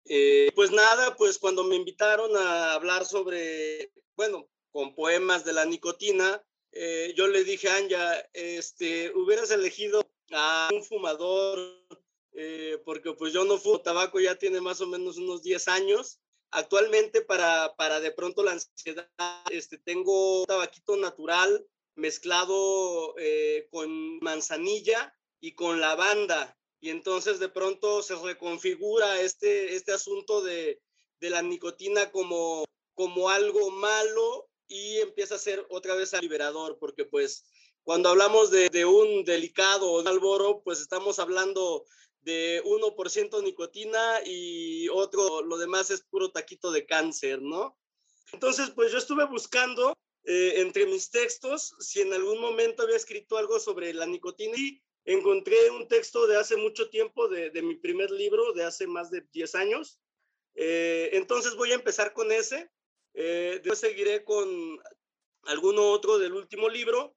Eh, 0.05 0.51
pues 0.55 0.71
nada, 0.71 1.15
pues 1.15 1.37
cuando 1.37 1.63
me 1.63 1.75
invitaron 1.75 2.35
a 2.35 2.73
hablar 2.73 3.05
sobre, 3.05 3.91
bueno, 4.15 4.49
con 4.71 4.95
poemas 4.95 5.45
de 5.45 5.53
la 5.53 5.65
nicotina, 5.65 6.43
eh, 6.71 7.13
yo 7.15 7.27
le 7.27 7.43
dije 7.43 7.69
Anja, 7.69 8.17
este, 8.33 9.11
hubieras 9.15 9.51
elegido 9.51 10.09
a 10.31 10.69
un 10.73 10.83
fumador, 10.83 11.59
eh, 12.33 12.81
porque 12.83 13.13
pues 13.13 13.31
yo 13.31 13.45
no 13.45 13.59
fumo 13.59 13.81
tabaco, 13.81 14.19
ya 14.19 14.35
tiene 14.35 14.59
más 14.59 14.81
o 14.81 14.87
menos 14.87 15.17
unos 15.17 15.43
10 15.43 15.67
años. 15.67 16.19
Actualmente 16.49 17.21
para, 17.21 17.75
para 17.75 17.99
de 17.99 18.11
pronto 18.11 18.43
la 18.43 18.53
ansiedad, 18.53 19.07
este, 19.51 19.77
tengo 19.77 20.45
tabaquito 20.47 20.97
natural 20.97 21.63
mezclado 21.95 23.15
eh, 23.17 23.67
con 23.71 24.19
manzanilla 24.19 25.13
y 25.39 25.53
con 25.53 25.81
lavanda. 25.81 26.57
Y 26.79 26.89
entonces 26.89 27.39
de 27.39 27.49
pronto 27.49 28.03
se 28.03 28.15
reconfigura 28.15 29.21
este, 29.21 29.75
este 29.75 29.93
asunto 29.93 30.41
de, 30.41 30.81
de 31.19 31.29
la 31.29 31.41
nicotina 31.41 32.11
como, 32.11 32.65
como 32.93 33.29
algo 33.29 33.71
malo 33.71 34.49
y 34.67 34.97
empieza 34.97 35.35
a 35.35 35.39
ser 35.39 35.65
otra 35.69 35.95
vez 35.95 36.13
liberador, 36.21 36.77
porque 36.79 37.05
pues 37.05 37.45
cuando 37.83 38.09
hablamos 38.09 38.49
de, 38.51 38.69
de 38.69 38.85
un 38.85 39.23
delicado 39.23 39.99
alboro, 40.07 40.61
pues 40.63 40.81
estamos 40.81 41.19
hablando 41.19 41.85
de 42.21 42.63
1% 42.63 43.43
nicotina 43.43 44.19
y 44.25 44.89
otro, 44.89 45.43
lo 45.43 45.57
demás 45.57 45.91
es 45.91 46.01
puro 46.01 46.31
taquito 46.31 46.71
de 46.71 46.85
cáncer, 46.87 47.41
¿no? 47.41 47.77
Entonces, 48.33 48.71
pues 48.71 48.91
yo 48.91 48.97
estuve 48.97 49.25
buscando 49.25 49.93
eh, 50.27 50.61
entre 50.61 50.87
mis 50.87 51.11
textos 51.11 51.75
si 51.79 52.01
en 52.01 52.11
algún 52.11 52.41
momento 52.41 52.81
había 52.81 52.95
escrito 52.95 53.37
algo 53.37 53.59
sobre 53.59 53.93
la 53.93 54.07
nicotina 54.07 54.57
y 54.57 54.81
encontré 55.03 55.69
un 55.69 55.87
texto 55.87 56.25
de 56.25 56.35
hace 56.35 56.55
mucho 56.55 56.89
tiempo, 56.89 57.27
de, 57.27 57.61
mi 57.61 57.75
primer 57.75 58.09
libro, 58.09 58.51
de 58.53 58.63
hace 58.63 58.87
más 58.87 59.11
de 59.11 59.21
10 59.31 59.53
años. 59.53 59.99
Eh, 60.55 61.11
entonces 61.13 61.55
voy 61.55 61.73
a 61.73 61.75
empezar 61.75 62.13
con 62.13 62.31
ese. 62.31 62.71
Eh, 63.13 63.59
después 63.61 63.77
seguiré 63.77 64.23
con 64.23 64.79
alguno 65.43 65.91
otro 65.91 66.17
del 66.17 66.33
último 66.33 66.69
libro 66.69 67.15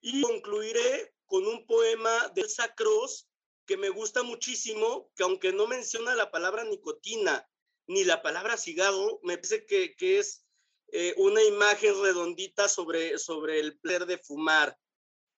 y 0.00 0.20
concluiré 0.22 1.14
con 1.26 1.46
un 1.46 1.64
poema 1.64 2.28
de 2.34 2.40
Elsa 2.40 2.74
Cross 2.74 3.28
que 3.66 3.76
me 3.76 3.90
gusta 3.90 4.24
muchísimo, 4.24 5.12
que 5.14 5.22
aunque 5.22 5.52
no 5.52 5.68
menciona 5.68 6.16
la 6.16 6.32
palabra 6.32 6.64
nicotina 6.64 7.48
ni 7.86 8.02
la 8.02 8.20
palabra 8.20 8.56
cigarro, 8.56 9.20
me 9.22 9.36
parece 9.36 9.64
que 9.64 10.18
es 10.18 10.47
eh, 10.90 11.14
una 11.18 11.42
imagen 11.42 12.00
redondita 12.02 12.68
sobre, 12.68 13.18
sobre 13.18 13.60
el 13.60 13.78
placer 13.78 14.06
de 14.06 14.18
fumar, 14.18 14.78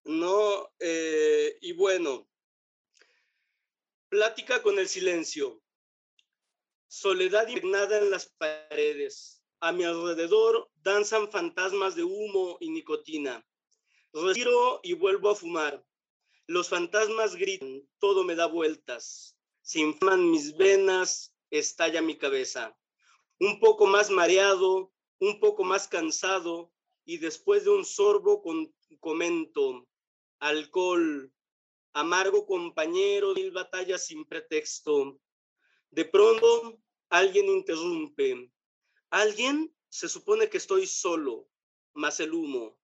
¿no? 0.04 0.72
Eh, 0.78 1.58
y 1.60 1.72
bueno, 1.72 2.28
plática 4.08 4.62
con 4.62 4.78
el 4.78 4.88
silencio. 4.88 5.62
Soledad 6.88 7.48
impregnada 7.48 7.98
en 7.98 8.10
las 8.10 8.26
paredes. 8.26 9.42
A 9.60 9.72
mi 9.72 9.84
alrededor 9.84 10.70
danzan 10.76 11.30
fantasmas 11.30 11.94
de 11.94 12.04
humo 12.04 12.56
y 12.60 12.70
nicotina. 12.70 13.46
Respiro 14.12 14.80
y 14.82 14.94
vuelvo 14.94 15.30
a 15.30 15.34
fumar. 15.34 15.84
Los 16.46 16.68
fantasmas 16.68 17.36
gritan, 17.36 17.88
todo 17.98 18.24
me 18.24 18.34
da 18.34 18.46
vueltas. 18.46 19.36
Se 19.62 19.80
inflaman 19.80 20.30
mis 20.30 20.56
venas, 20.56 21.32
estalla 21.50 22.02
mi 22.02 22.16
cabeza. 22.16 22.76
Un 23.38 23.60
poco 23.60 23.86
más 23.86 24.10
mareado, 24.10 24.92
un 25.20 25.38
poco 25.38 25.64
más 25.64 25.86
cansado 25.86 26.72
y 27.04 27.18
después 27.18 27.64
de 27.64 27.70
un 27.70 27.84
sorbo 27.84 28.42
con, 28.42 28.74
comento, 28.98 29.86
alcohol, 30.38 31.32
amargo 31.92 32.46
compañero, 32.46 33.34
mil 33.34 33.50
batallas 33.50 34.06
sin 34.06 34.24
pretexto. 34.24 35.20
De 35.90 36.04
pronto 36.04 36.80
alguien 37.10 37.46
interrumpe. 37.46 38.50
Alguien 39.10 39.74
se 39.88 40.08
supone 40.08 40.48
que 40.48 40.58
estoy 40.58 40.86
solo, 40.86 41.48
más 41.94 42.20
el 42.20 42.32
humo. 42.32 42.78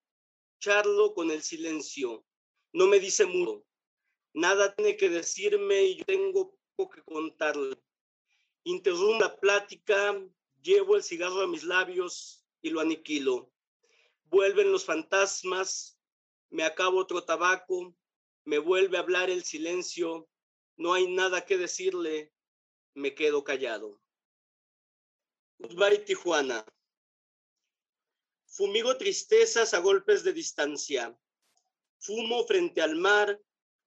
Charlo 0.59 1.14
con 1.14 1.31
el 1.31 1.43
silencio. 1.43 2.25
No 2.73 2.87
me 2.87 2.99
dice 2.99 3.26
mucho. 3.26 3.64
Nada 4.35 4.75
tiene 4.75 4.97
que 4.97 5.09
decirme 5.09 5.85
y 5.85 5.97
yo 5.97 6.05
tengo 6.05 6.59
poco 6.75 6.97
que 6.97 7.02
contarle. 7.02 7.76
Interrumpo 8.64 9.21
la 9.21 9.37
plática 9.37 10.21
Llevo 10.66 10.96
el 10.96 11.04
cigarro 11.04 11.42
a 11.42 11.46
mis 11.46 11.62
labios 11.62 12.44
y 12.61 12.70
lo 12.70 12.80
aniquilo. 12.80 13.52
Vuelven 14.25 14.73
los 14.73 14.85
fantasmas, 14.85 15.96
me 16.50 16.64
acabo 16.64 16.99
otro 16.99 17.23
tabaco, 17.23 17.94
me 18.42 18.58
vuelve 18.58 18.96
a 18.96 19.00
hablar 19.00 19.30
el 19.30 19.44
silencio, 19.44 20.28
no 20.76 20.92
hay 20.92 21.06
nada 21.06 21.46
que 21.46 21.56
decirle, 21.56 22.32
me 22.94 23.14
quedo 23.14 23.44
callado. 23.44 24.02
Goodbye, 25.58 25.99
Tijuana. 25.99 26.66
Fumigo 28.49 28.96
tristezas 28.96 29.73
a 29.73 29.78
golpes 29.78 30.25
de 30.25 30.32
distancia. 30.32 31.16
Fumo 32.00 32.44
frente 32.44 32.82
al 32.82 32.96
mar, 32.96 33.40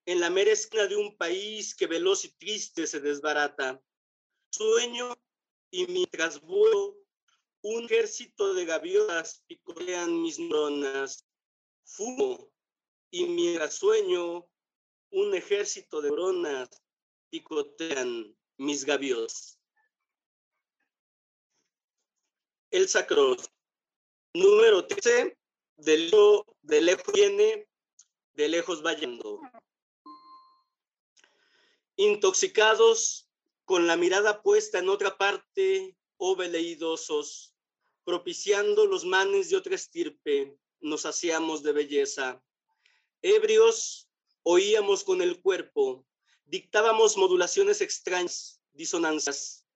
en 0.05 0.21
la 0.21 0.29
mera 0.29 0.53
de 0.88 0.95
un 0.95 1.17
país 1.17 1.75
que 1.75 1.88
veloz 1.88 2.24
y 2.24 2.29
triste 2.38 2.88
se 2.88 3.01
desbarata. 3.01 3.83
Sueño 4.50 5.13
y 5.71 5.88
mientras 5.88 6.41
vuelo, 6.41 6.97
un 7.61 7.85
ejército 7.85 8.53
de 8.53 8.65
gaviotas 8.65 9.43
picotean 9.47 10.21
mis 10.21 10.39
neuronas. 10.39 11.25
Fumo 11.83 12.51
y 13.11 13.25
mientras 13.25 13.75
sueño, 13.75 14.47
un 15.11 15.35
ejército 15.35 16.01
de 16.01 16.09
neuronas 16.09 16.69
picotean 17.29 18.35
mis 18.57 18.85
gaviotas. 18.85 19.59
El 22.71 22.88
Sacro. 22.88 23.35
Número 24.33 24.85
13 24.85 25.35
de, 25.77 26.43
de 26.61 26.81
lejos 26.81 27.13
viene, 27.13 27.67
de 28.33 28.47
lejos 28.47 28.85
va 28.85 28.93
yendo. 28.93 29.41
Intoxicados, 31.95 33.28
con 33.69 33.85
la 33.85 33.97
mirada 33.97 34.41
puesta 34.41 34.79
en 34.79 34.89
otra 34.89 35.15
parte, 35.15 35.95
oh 36.17 36.35
veleidosos, 36.35 37.53
propiciando 38.03 38.88
los 38.88 39.05
manes 39.05 39.51
de 39.51 39.57
otra 39.57 39.75
estirpe, 39.75 40.57
nos 40.79 41.05
hacíamos 41.05 41.61
de 41.61 41.71
belleza. 41.73 42.43
Ebrios, 43.21 44.09
oíamos 44.41 45.03
con 45.03 45.21
el 45.21 45.39
cuerpo, 45.39 46.03
dictábamos 46.45 47.15
modulaciones 47.15 47.81
extrañas, 47.81 48.59
disonancias. 48.73 49.67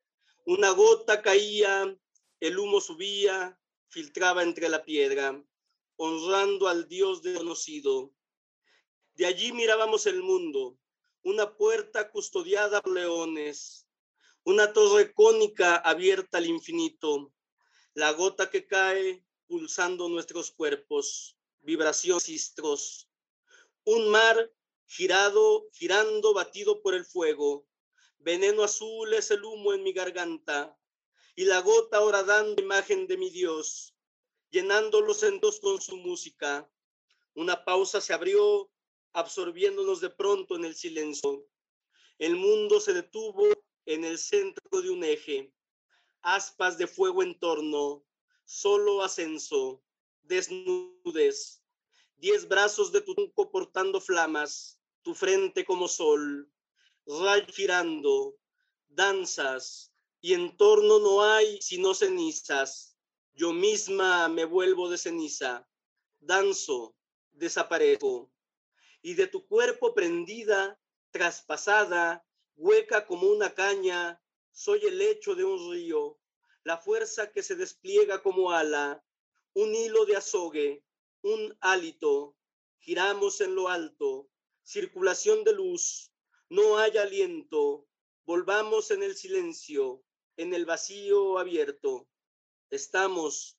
Una 0.47 0.71
gota 0.71 1.21
caía, 1.21 1.95
el 2.39 2.57
humo 2.57 2.81
subía, 2.81 3.59
filtraba 3.89 4.41
entre 4.41 4.69
la 4.69 4.83
piedra, 4.85 5.39
honrando 5.97 6.67
al 6.67 6.88
Dios 6.88 7.21
desconocido. 7.21 8.12
De 9.13 9.27
allí 9.27 9.51
mirábamos 9.51 10.07
el 10.07 10.23
mundo, 10.23 10.79
una 11.21 11.55
puerta 11.55 12.12
custodiada 12.12 12.81
por 12.81 12.93
leones, 12.93 13.83
una 14.45 14.73
torre 14.73 15.13
cónica 15.13 15.77
abierta 15.77 16.38
al 16.38 16.47
infinito, 16.47 17.33
la 17.93 18.12
gota 18.12 18.50
que 18.50 18.67
cae 18.67 19.25
pulsando 19.47 20.09
nuestros 20.09 20.51
cuerpos, 20.51 21.38
vibraciones 21.62 22.23
sistros, 22.23 23.09
un 23.85 24.09
mar 24.09 24.51
girado, 24.85 25.69
girando, 25.71 26.33
batido 26.33 26.81
por 26.81 26.93
el 26.93 27.05
fuego, 27.05 27.65
veneno 28.19 28.63
azul 28.63 29.13
es 29.13 29.31
el 29.31 29.43
humo 29.45 29.73
en 29.73 29.83
mi 29.83 29.93
garganta, 29.93 30.77
y 31.35 31.45
la 31.45 31.59
gota 31.62 31.97
ahora 31.97 32.23
dando 32.23 32.62
imagen 32.62 33.07
de 33.07 33.17
mi 33.17 33.29
Dios, 33.29 33.95
llenando 34.50 35.01
los 35.01 35.21
centros 35.21 35.59
con 35.59 35.81
su 35.81 35.97
música. 35.97 36.69
Una 37.33 37.63
pausa 37.65 38.01
se 38.01 38.13
abrió, 38.13 38.69
absorbiéndonos 39.13 40.00
de 40.01 40.09
pronto 40.09 40.55
en 40.55 40.65
el 40.65 40.75
silencio. 40.75 41.47
El 42.19 42.35
mundo 42.35 42.79
se 42.79 42.93
detuvo 42.93 43.47
en 43.86 44.04
el 44.04 44.18
centro 44.18 44.82
de 44.82 44.90
un 44.90 45.04
eje, 45.04 45.54
aspas 46.22 46.78
de 46.78 46.88
fuego 46.88 47.24
en 47.24 47.38
torno, 47.40 48.06
solo 48.46 49.04
ascenso, 49.04 49.84
desnudes, 50.22 51.62
diez 52.18 52.48
brazos 52.48 52.92
de 52.92 53.02
tu 53.02 53.13
tronco 53.13 53.52
portando 53.52 54.00
flamas, 54.00 54.80
tu 55.02 55.13
frente 55.13 55.66
como 55.66 55.88
sol, 55.88 56.52
ray 57.06 57.46
girando, 57.52 58.38
danzas, 58.88 59.94
y 60.22 60.34
en 60.34 60.56
torno 60.56 61.00
no 61.00 61.22
hay 61.22 61.62
sino 61.62 61.94
cenizas. 61.94 62.98
Yo 63.34 63.52
misma 63.52 64.30
me 64.30 64.46
vuelvo 64.46 64.90
de 64.90 64.98
ceniza, 64.98 65.68
danzo, 66.20 66.96
desaparezco 67.32 68.32
y 69.02 69.16
de 69.16 69.28
tu 69.28 69.46
cuerpo 69.46 69.94
prendida, 69.94 70.80
traspasada, 71.12 72.25
hueca 72.55 73.05
como 73.05 73.27
una 73.27 73.53
caña, 73.53 74.22
soy 74.51 74.86
el 74.86 74.98
lecho 74.98 75.36
de 75.36 75.43
un 75.43 75.72
río, 75.72 76.19
la 76.63 76.77
fuerza 76.77 77.31
que 77.31 77.43
se 77.43 77.55
despliega 77.55 78.22
como 78.22 78.51
ala, 78.51 79.03
un 79.53 79.74
hilo 79.75 80.05
de 80.05 80.15
azogue, 80.15 80.83
un 81.22 81.57
hálito, 81.62 82.36
giramos 82.79 83.41
en 83.41 83.55
lo 83.55 83.69
alto, 83.69 84.29
circulación 84.63 85.43
de 85.43 85.53
luz, 85.53 86.12
no 86.50 86.77
hay 86.77 86.98
aliento, 86.98 87.88
volvamos 88.25 88.91
en 88.91 89.03
el 89.03 89.15
silencio, 89.15 90.03
en 90.38 90.53
el 90.53 90.65
vacío 90.65 91.39
abierto, 91.39 92.07
estamos 92.69 93.57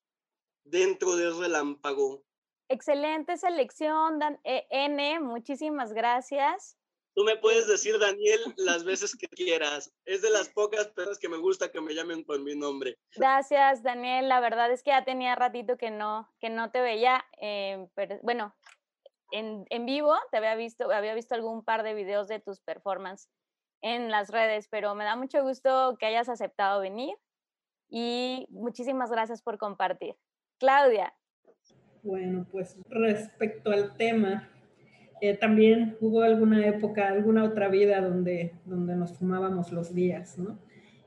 dentro 0.63 1.15
del 1.15 1.37
relámpago. 1.37 2.23
Excelente 2.67 3.37
selección, 3.37 4.17
Dan 4.19 4.39
eh, 4.43 4.65
N. 4.71 5.19
Muchísimas 5.19 5.93
gracias. 5.93 6.77
Tú 7.15 7.23
me 7.23 7.37
puedes 7.37 7.65
decir 7.67 7.97
Daniel 7.97 8.41
las 8.57 8.83
veces 8.83 9.15
que 9.15 9.27
quieras. 9.27 9.93
Es 10.03 10.21
de 10.21 10.29
las 10.29 10.49
pocas 10.49 10.87
personas 10.89 11.17
que 11.17 11.29
me 11.29 11.37
gusta 11.37 11.71
que 11.71 11.79
me 11.79 11.93
llamen 11.95 12.25
por 12.25 12.41
mi 12.41 12.55
nombre. 12.55 12.97
Gracias, 13.15 13.81
Daniel. 13.83 14.27
La 14.27 14.41
verdad 14.41 14.69
es 14.71 14.83
que 14.83 14.91
ya 14.91 15.05
tenía 15.05 15.33
ratito 15.35 15.77
que 15.77 15.91
no, 15.91 16.29
que 16.41 16.49
no 16.49 16.71
te 16.71 16.81
veía. 16.81 17.23
Eh, 17.39 17.87
pero, 17.95 18.19
bueno, 18.21 18.53
en, 19.31 19.65
en, 19.69 19.85
vivo 19.85 20.13
te 20.29 20.37
había 20.37 20.55
visto, 20.55 20.91
había 20.91 21.13
visto 21.13 21.35
algún 21.35 21.63
par 21.63 21.83
de 21.83 21.93
videos 21.93 22.27
de 22.27 22.41
tus 22.41 22.59
performances 22.59 23.31
en 23.81 24.11
las 24.11 24.29
redes, 24.29 24.67
pero 24.67 24.93
me 24.93 25.05
da 25.05 25.15
mucho 25.15 25.41
gusto 25.41 25.95
que 25.97 26.07
hayas 26.07 26.27
aceptado 26.27 26.81
venir 26.81 27.15
y 27.87 28.45
muchísimas 28.49 29.09
gracias 29.09 29.41
por 29.41 29.57
compartir. 29.57 30.15
Claudia, 30.59 31.13
bueno, 32.05 32.45
pues 32.51 32.77
respecto 32.87 33.71
al 33.71 33.97
tema, 33.97 34.47
eh, 35.21 35.35
también 35.35 35.95
hubo 36.01 36.21
alguna 36.21 36.65
época, 36.67 37.07
alguna 37.07 37.43
otra 37.45 37.69
vida 37.69 38.01
donde, 38.01 38.53
donde 38.65 38.95
nos 38.95 39.13
fumábamos 39.13 39.71
los 39.71 39.93
días, 39.93 40.37
¿no? 40.37 40.59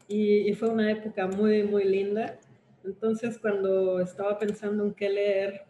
Y, 0.09 0.55
fue 0.55 0.71
una 0.71 0.91
época 0.91 1.27
muy, 1.27 1.63
muy 1.65 1.85
linda. 1.85 2.39
Entonces, 2.83 3.39
cuando 3.39 4.01
estaba 4.01 4.39
pensando 4.39 4.85
en 4.85 4.95
qué 4.95 5.11
leer 5.11 5.63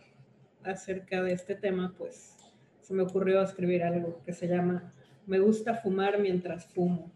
acerca 0.62 1.22
de 1.24 1.32
este 1.32 1.56
tema, 1.56 1.92
pues 1.98 2.36
se 2.80 2.94
me 2.94 3.02
ocurrió 3.02 3.42
escribir 3.42 3.82
algo 3.82 4.20
que 4.24 4.32
se 4.32 4.46
llama 4.46 4.92
Me 5.26 5.40
gusta 5.40 5.74
fumar 5.74 6.20
mientras 6.20 6.66
fumo. 6.66 7.10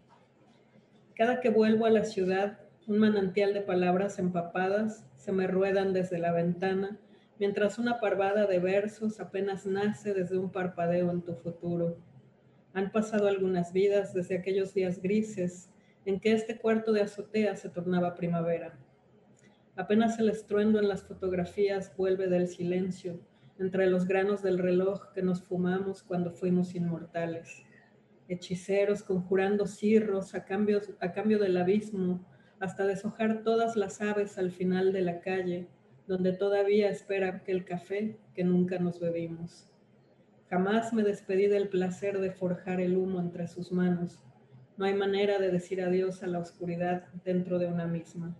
Cada 1.14 1.40
que 1.40 1.50
vuelvo 1.50 1.86
a 1.86 1.90
la 1.90 2.04
ciudad, 2.04 2.58
un 2.88 2.98
manantial 2.98 3.54
de 3.54 3.60
palabras 3.60 4.18
empapadas 4.18 5.06
se 5.16 5.30
me 5.30 5.46
ruedan 5.46 5.92
desde 5.92 6.18
la 6.18 6.32
ventana 6.32 6.98
mientras 7.42 7.76
una 7.76 7.98
parvada 7.98 8.46
de 8.46 8.60
versos 8.60 9.18
apenas 9.18 9.66
nace 9.66 10.14
desde 10.14 10.38
un 10.38 10.52
parpadeo 10.52 11.10
en 11.10 11.22
tu 11.22 11.34
futuro. 11.34 11.96
Han 12.72 12.92
pasado 12.92 13.26
algunas 13.26 13.72
vidas 13.72 14.14
desde 14.14 14.38
aquellos 14.38 14.74
días 14.74 15.02
grises 15.02 15.68
en 16.04 16.20
que 16.20 16.34
este 16.34 16.56
cuarto 16.56 16.92
de 16.92 17.00
azotea 17.00 17.56
se 17.56 17.68
tornaba 17.68 18.14
primavera. 18.14 18.78
Apenas 19.74 20.20
el 20.20 20.28
estruendo 20.28 20.78
en 20.78 20.86
las 20.86 21.02
fotografías 21.02 21.92
vuelve 21.96 22.28
del 22.28 22.46
silencio, 22.46 23.18
entre 23.58 23.88
los 23.88 24.06
granos 24.06 24.40
del 24.44 24.60
reloj 24.60 25.12
que 25.12 25.22
nos 25.22 25.42
fumamos 25.42 26.04
cuando 26.04 26.30
fuimos 26.30 26.76
inmortales. 26.76 27.64
Hechiceros 28.28 29.02
conjurando 29.02 29.66
cirros 29.66 30.36
a 30.36 30.44
cambio, 30.44 30.80
a 31.00 31.10
cambio 31.10 31.40
del 31.40 31.56
abismo, 31.56 32.24
hasta 32.60 32.86
deshojar 32.86 33.42
todas 33.42 33.74
las 33.74 34.00
aves 34.00 34.38
al 34.38 34.52
final 34.52 34.92
de 34.92 35.00
la 35.00 35.18
calle, 35.18 35.66
donde 36.06 36.32
todavía 36.32 36.90
espera 36.90 37.28
aquel 37.28 37.64
café 37.64 38.18
que 38.34 38.44
nunca 38.44 38.78
nos 38.78 39.00
bebimos. 39.00 39.68
Jamás 40.50 40.92
me 40.92 41.02
despedí 41.02 41.46
del 41.46 41.68
placer 41.68 42.18
de 42.20 42.30
forjar 42.30 42.80
el 42.80 42.96
humo 42.96 43.20
entre 43.20 43.46
sus 43.46 43.72
manos. 43.72 44.22
No 44.76 44.84
hay 44.84 44.94
manera 44.94 45.38
de 45.38 45.50
decir 45.50 45.80
adiós 45.80 46.22
a 46.22 46.26
la 46.26 46.40
oscuridad 46.40 47.04
dentro 47.24 47.58
de 47.58 47.66
una 47.66 47.86
misma. 47.86 48.36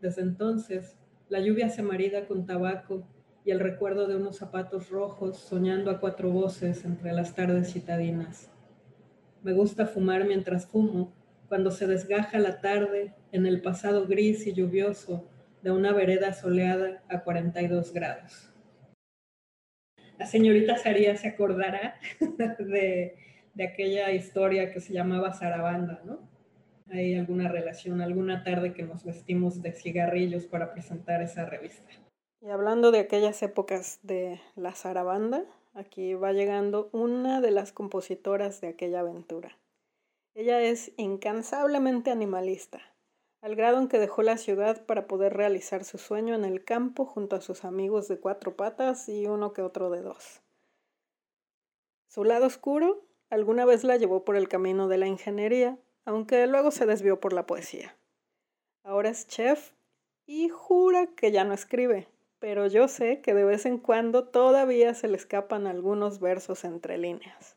Desde 0.00 0.22
entonces, 0.22 0.96
la 1.28 1.40
lluvia 1.40 1.68
se 1.68 1.82
marida 1.82 2.26
con 2.26 2.46
tabaco 2.46 3.06
y 3.44 3.50
el 3.50 3.60
recuerdo 3.60 4.06
de 4.06 4.16
unos 4.16 4.36
zapatos 4.36 4.88
rojos 4.90 5.38
soñando 5.38 5.90
a 5.90 6.00
cuatro 6.00 6.30
voces 6.30 6.84
entre 6.84 7.12
las 7.12 7.34
tardes 7.34 7.72
citadinas. 7.72 8.50
Me 9.42 9.52
gusta 9.52 9.86
fumar 9.86 10.26
mientras 10.26 10.66
fumo, 10.66 11.12
cuando 11.48 11.70
se 11.70 11.86
desgaja 11.86 12.38
la 12.38 12.60
tarde 12.60 13.14
en 13.32 13.46
el 13.46 13.62
pasado 13.62 14.06
gris 14.06 14.46
y 14.46 14.52
lluvioso 14.52 15.24
de 15.62 15.70
una 15.70 15.92
vereda 15.92 16.32
soleada 16.32 17.02
a 17.08 17.22
42 17.22 17.92
grados. 17.92 18.52
La 20.18 20.26
señorita 20.26 20.76
Saría 20.76 21.16
se 21.16 21.28
acordará 21.28 21.94
de, 22.58 23.16
aquella 23.62 24.10
historia 24.12 24.72
que 24.72 24.80
se 24.80 24.92
llamaba 24.92 25.32
Sarabanda, 25.32 26.02
¿no? 26.04 26.28
Hay 26.90 27.14
alguna 27.14 27.48
relación, 27.48 28.00
alguna 28.00 28.42
tarde 28.42 28.72
que 28.72 28.82
nos 28.82 29.04
vestimos 29.04 29.62
de 29.62 29.72
cigarrillos 29.72 30.46
para 30.46 30.72
presentar 30.72 31.22
esa 31.22 31.44
revista. 31.44 31.90
Y 32.40 32.48
hablando 32.50 32.90
de 32.90 33.00
aquellas 33.00 33.42
épocas 33.42 33.98
de 34.02 34.40
la 34.56 34.74
Sarabanda, 34.74 35.44
aquí 35.74 36.14
va 36.14 36.32
llegando 36.32 36.88
una 36.92 37.40
de 37.40 37.50
las 37.50 37.72
compositoras 37.72 38.60
de 38.60 38.68
aquella 38.68 39.00
aventura. 39.00 39.58
Ella 40.34 40.62
es 40.62 40.92
incansablemente 40.96 42.10
animalista 42.10 42.80
al 43.40 43.54
grado 43.54 43.78
en 43.78 43.88
que 43.88 43.98
dejó 43.98 44.22
la 44.22 44.36
ciudad 44.36 44.84
para 44.84 45.06
poder 45.06 45.34
realizar 45.34 45.84
su 45.84 45.98
sueño 45.98 46.34
en 46.34 46.44
el 46.44 46.64
campo 46.64 47.04
junto 47.04 47.36
a 47.36 47.40
sus 47.40 47.64
amigos 47.64 48.08
de 48.08 48.18
cuatro 48.18 48.56
patas 48.56 49.08
y 49.08 49.26
uno 49.26 49.52
que 49.52 49.62
otro 49.62 49.90
de 49.90 50.02
dos. 50.02 50.42
Su 52.08 52.24
lado 52.24 52.46
oscuro 52.46 53.04
alguna 53.30 53.64
vez 53.64 53.84
la 53.84 53.96
llevó 53.96 54.24
por 54.24 54.36
el 54.36 54.48
camino 54.48 54.88
de 54.88 54.98
la 54.98 55.06
ingeniería, 55.06 55.78
aunque 56.04 56.46
luego 56.46 56.70
se 56.70 56.86
desvió 56.86 57.20
por 57.20 57.32
la 57.32 57.46
poesía. 57.46 57.96
Ahora 58.82 59.10
es 59.10 59.26
chef 59.28 59.72
y 60.26 60.48
jura 60.48 61.06
que 61.14 61.30
ya 61.30 61.44
no 61.44 61.54
escribe, 61.54 62.08
pero 62.38 62.66
yo 62.66 62.88
sé 62.88 63.20
que 63.20 63.34
de 63.34 63.44
vez 63.44 63.66
en 63.66 63.78
cuando 63.78 64.28
todavía 64.28 64.94
se 64.94 65.08
le 65.08 65.16
escapan 65.16 65.66
algunos 65.66 66.18
versos 66.18 66.64
entre 66.64 66.98
líneas. 66.98 67.56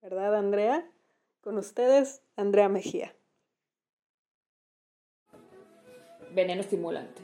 ¿Verdad, 0.00 0.34
Andrea? 0.34 0.90
Con 1.42 1.58
ustedes, 1.58 2.22
Andrea 2.36 2.68
Mejía 2.68 3.15
veneno 6.36 6.60
estimulante. 6.60 7.22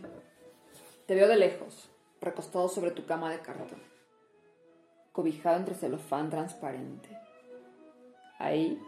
Te 1.04 1.14
veo 1.14 1.28
de 1.28 1.36
lejos, 1.36 1.90
recostado 2.22 2.66
sobre 2.70 2.92
tu 2.92 3.04
cama 3.04 3.30
de 3.30 3.40
cartón, 3.40 3.82
cobijado 5.12 5.58
entre 5.58 5.74
celofán 5.74 6.30
transparente. 6.30 7.10
Ahí, 8.38 8.82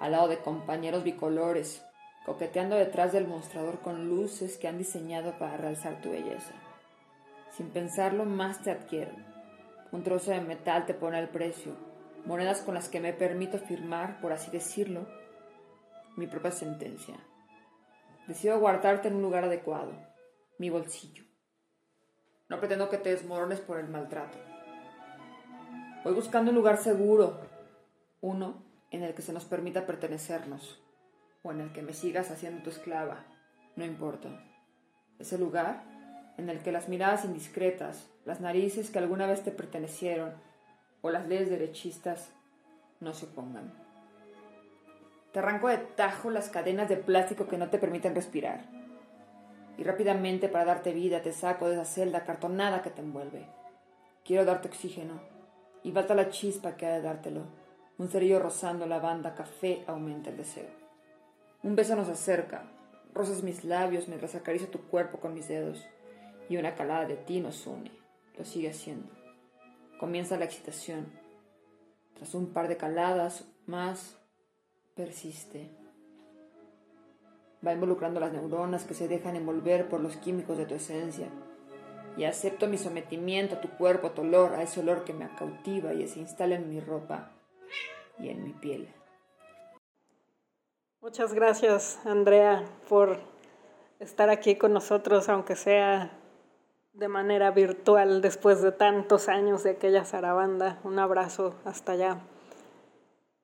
al 0.00 0.12
lado 0.12 0.28
de 0.28 0.38
compañeros 0.38 1.04
bicolores, 1.04 1.84
coqueteando 2.24 2.76
detrás 2.76 3.12
del 3.12 3.28
mostrador 3.28 3.80
con 3.80 4.08
luces 4.08 4.56
que 4.56 4.66
han 4.66 4.78
diseñado 4.78 5.38
para 5.38 5.58
realzar 5.58 6.00
tu 6.00 6.10
belleza. 6.10 6.54
Sin 7.54 7.68
pensarlo, 7.68 8.24
más 8.24 8.62
te 8.62 8.70
adquiero. 8.70 9.12
Un 9.92 10.02
trozo 10.02 10.30
de 10.30 10.40
metal 10.40 10.86
te 10.86 10.94
pone 10.94 11.18
el 11.18 11.28
precio, 11.28 11.74
monedas 12.24 12.62
con 12.62 12.72
las 12.72 12.88
que 12.88 13.00
me 13.00 13.12
permito 13.12 13.58
firmar, 13.58 14.22
por 14.22 14.32
así 14.32 14.50
decirlo, 14.50 15.06
mi 16.16 16.26
propia 16.26 16.50
sentencia. 16.50 17.16
Decido 18.30 18.60
guardarte 18.60 19.08
en 19.08 19.16
un 19.16 19.22
lugar 19.22 19.42
adecuado, 19.42 19.90
mi 20.56 20.70
bolsillo. 20.70 21.24
No 22.48 22.60
pretendo 22.60 22.88
que 22.88 22.96
te 22.96 23.10
desmorones 23.10 23.58
por 23.58 23.80
el 23.80 23.88
maltrato. 23.88 24.38
Voy 26.04 26.14
buscando 26.14 26.52
un 26.52 26.56
lugar 26.56 26.76
seguro, 26.76 27.40
uno 28.20 28.62
en 28.92 29.02
el 29.02 29.14
que 29.14 29.22
se 29.22 29.32
nos 29.32 29.46
permita 29.46 29.84
pertenecernos, 29.84 30.80
o 31.42 31.50
en 31.50 31.60
el 31.60 31.72
que 31.72 31.82
me 31.82 31.92
sigas 31.92 32.30
haciendo 32.30 32.62
tu 32.62 32.70
esclava, 32.70 33.26
no 33.74 33.84
importa. 33.84 34.28
Ese 35.18 35.36
lugar 35.36 35.82
en 36.38 36.50
el 36.50 36.62
que 36.62 36.70
las 36.70 36.88
miradas 36.88 37.24
indiscretas, 37.24 38.08
las 38.24 38.40
narices 38.40 38.90
que 38.90 39.00
alguna 39.00 39.26
vez 39.26 39.42
te 39.42 39.50
pertenecieron, 39.50 40.34
o 41.02 41.10
las 41.10 41.26
leyes 41.26 41.50
derechistas 41.50 42.30
no 43.00 43.12
se 43.12 43.26
opongan. 43.26 43.89
Te 45.32 45.38
arranco 45.38 45.68
de 45.68 45.78
tajo 45.78 46.30
las 46.30 46.48
cadenas 46.48 46.88
de 46.88 46.96
plástico 46.96 47.46
que 47.46 47.56
no 47.56 47.70
te 47.70 47.78
permiten 47.78 48.14
respirar. 48.14 48.64
Y 49.78 49.84
rápidamente 49.84 50.48
para 50.48 50.64
darte 50.64 50.92
vida 50.92 51.22
te 51.22 51.32
saco 51.32 51.68
de 51.68 51.74
esa 51.74 51.84
celda 51.84 52.24
cartonada 52.24 52.82
que 52.82 52.90
te 52.90 53.00
envuelve. 53.00 53.46
Quiero 54.24 54.44
darte 54.44 54.68
oxígeno. 54.68 55.20
Y 55.82 55.92
falta 55.92 56.14
la 56.14 56.28
chispa 56.28 56.76
que 56.76 56.86
ha 56.86 56.94
de 56.94 57.00
dártelo. 57.00 57.44
Un 57.96 58.08
cerillo 58.08 58.38
rozando 58.40 58.86
la 58.86 58.98
banda 58.98 59.34
café 59.34 59.84
aumenta 59.86 60.30
el 60.30 60.36
deseo. 60.36 60.68
Un 61.62 61.76
beso 61.76 61.96
nos 61.96 62.08
acerca. 62.08 62.64
Rozas 63.14 63.42
mis 63.42 63.64
labios 63.64 64.08
mientras 64.08 64.34
acaricio 64.34 64.68
tu 64.68 64.80
cuerpo 64.88 65.18
con 65.18 65.32
mis 65.32 65.48
dedos. 65.48 65.86
Y 66.48 66.56
una 66.56 66.74
calada 66.74 67.06
de 67.06 67.16
ti 67.16 67.40
nos 67.40 67.66
une. 67.66 67.90
Lo 68.36 68.44
sigue 68.44 68.70
haciendo. 68.70 69.08
Comienza 69.98 70.36
la 70.36 70.44
excitación. 70.44 71.06
Tras 72.14 72.34
un 72.34 72.52
par 72.52 72.68
de 72.68 72.76
caladas 72.76 73.44
más, 73.66 74.19
persiste. 75.00 75.70
Va 77.66 77.72
involucrando 77.72 78.20
las 78.20 78.32
neuronas 78.32 78.84
que 78.84 78.92
se 78.92 79.08
dejan 79.08 79.34
envolver 79.34 79.88
por 79.88 80.00
los 80.00 80.16
químicos 80.18 80.58
de 80.58 80.66
tu 80.66 80.74
esencia. 80.74 81.28
Y 82.18 82.24
acepto 82.24 82.66
mi 82.66 82.76
sometimiento 82.76 83.54
a 83.54 83.60
tu 83.62 83.70
cuerpo, 83.70 84.08
a 84.08 84.14
tu 84.14 84.20
olor, 84.20 84.54
a 84.54 84.62
ese 84.62 84.80
olor 84.80 85.04
que 85.04 85.14
me 85.14 85.26
cautiva 85.36 85.94
y 85.94 86.06
se 86.06 86.20
instala 86.20 86.56
en 86.56 86.68
mi 86.68 86.80
ropa 86.80 87.30
y 88.18 88.28
en 88.28 88.44
mi 88.44 88.52
piel. 88.52 88.88
Muchas 91.00 91.32
gracias, 91.32 91.98
Andrea, 92.04 92.66
por 92.90 93.20
estar 94.00 94.28
aquí 94.28 94.56
con 94.56 94.74
nosotros, 94.74 95.30
aunque 95.30 95.56
sea 95.56 96.10
de 96.92 97.08
manera 97.08 97.52
virtual 97.52 98.20
después 98.20 98.60
de 98.60 98.72
tantos 98.72 99.28
años 99.28 99.62
de 99.62 99.70
aquella 99.70 100.04
zarabanda. 100.04 100.78
Un 100.84 100.98
abrazo 100.98 101.54
hasta 101.64 101.92
allá. 101.92 102.20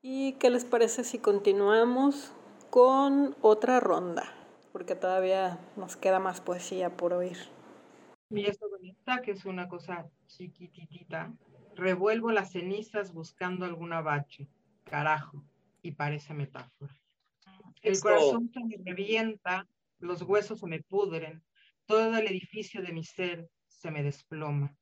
¿Y 0.08 0.34
qué 0.34 0.50
les 0.50 0.64
parece 0.64 1.02
si 1.02 1.18
continuamos 1.18 2.32
con 2.70 3.34
otra 3.42 3.80
ronda? 3.80 4.32
Porque 4.70 4.94
todavía 4.94 5.58
nos 5.74 5.96
queda 5.96 6.20
más 6.20 6.40
poesía 6.40 6.96
por 6.96 7.12
oír. 7.12 7.36
Esto 8.30 8.70
bonita, 8.70 9.20
que 9.20 9.32
es 9.32 9.44
una 9.44 9.66
cosa 9.66 10.08
chiquititita. 10.28 11.34
Revuelvo 11.74 12.30
las 12.30 12.52
cenizas 12.52 13.12
buscando 13.12 13.64
algún 13.64 13.92
abache. 13.92 14.46
Carajo. 14.84 15.42
Y 15.82 15.90
parece 15.90 16.34
metáfora. 16.34 16.96
El 17.82 17.98
corazón 17.98 18.48
se 18.54 18.60
me 18.60 18.76
revienta, 18.84 19.66
los 19.98 20.22
huesos 20.22 20.60
se 20.60 20.68
me 20.68 20.84
pudren, 20.84 21.42
todo 21.84 22.16
el 22.16 22.28
edificio 22.28 22.80
de 22.80 22.92
mi 22.92 23.02
ser 23.02 23.48
se 23.66 23.90
me 23.90 24.04
desploma. 24.04 24.72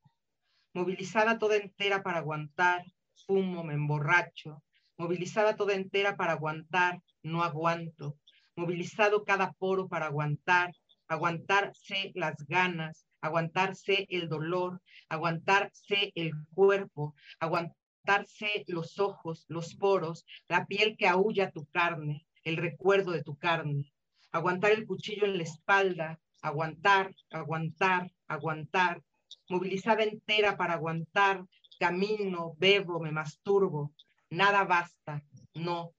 Movilizada 0.75 1.39
toda 1.39 1.57
entera 1.57 2.03
para 2.03 2.19
aguantar, 2.19 2.85
fumo, 3.27 3.65
me 3.65 3.73
emborracho, 3.73 4.63
movilizada 4.97 5.57
toda 5.57 5.75
entera 5.75 6.17
para 6.17 6.33
aguantar, 6.33 7.01
no 7.23 7.43
aguanto, 7.43 8.17
movilizado 8.57 9.25
cada 9.25 9.53
poro 9.53 9.89
para 9.89 10.07
aguantar, 10.07 10.73
aguantarse 11.09 12.13
las 12.15 12.37
ganas, 12.47 13.07
aguantarse 13.21 14.07
el 14.11 14.29
dolor, 14.29 14.81
aguantarse 15.09 16.13
el 16.15 16.33
cuerpo, 16.55 17.15
aguantarse 17.41 18.65
los 18.69 18.99
ojos, 18.99 19.45
los 19.49 19.75
poros, 19.75 20.25
la 20.49 20.67
piel 20.67 20.97
que 20.97 21.09
aúlla 21.09 21.51
tu 21.51 21.67
carne, 21.67 22.27
el 22.45 22.57
recuerdo 22.57 23.13
de 23.13 23.23
tu 23.23 23.37
carne, 23.37 23.93
aguantar 24.31 24.73
el 24.73 24.87
cuchillo 24.87 25.25
en 25.25 25.39
la 25.39 25.45
espalda, 25.45 26.21
aguantar, 26.43 27.15
aguantar, 27.31 28.11
aguantar, 28.29 29.03
movilizada 29.49 30.05
entera 30.05 30.57
para 30.57 30.75
aguantar, 30.75 31.45
camino, 31.79 32.55
bebo, 32.59 33.01
me 33.01 33.11
masturbo, 33.11 33.93
nada 34.31 34.65
basta, 34.65 35.23
no, 35.55 35.95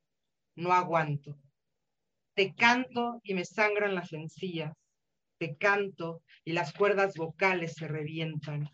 no 0.55 0.73
aguanto. 0.73 1.37
Te 2.33 2.53
canto 2.53 3.21
y 3.23 3.33
me 3.33 3.45
sangran 3.45 3.95
las 3.95 4.11
encías, 4.13 4.73
te 5.37 5.55
canto 5.55 6.21
y 6.43 6.53
las 6.53 6.73
cuerdas 6.73 7.15
vocales 7.15 7.73
se 7.75 7.87
revientan. 7.87 8.69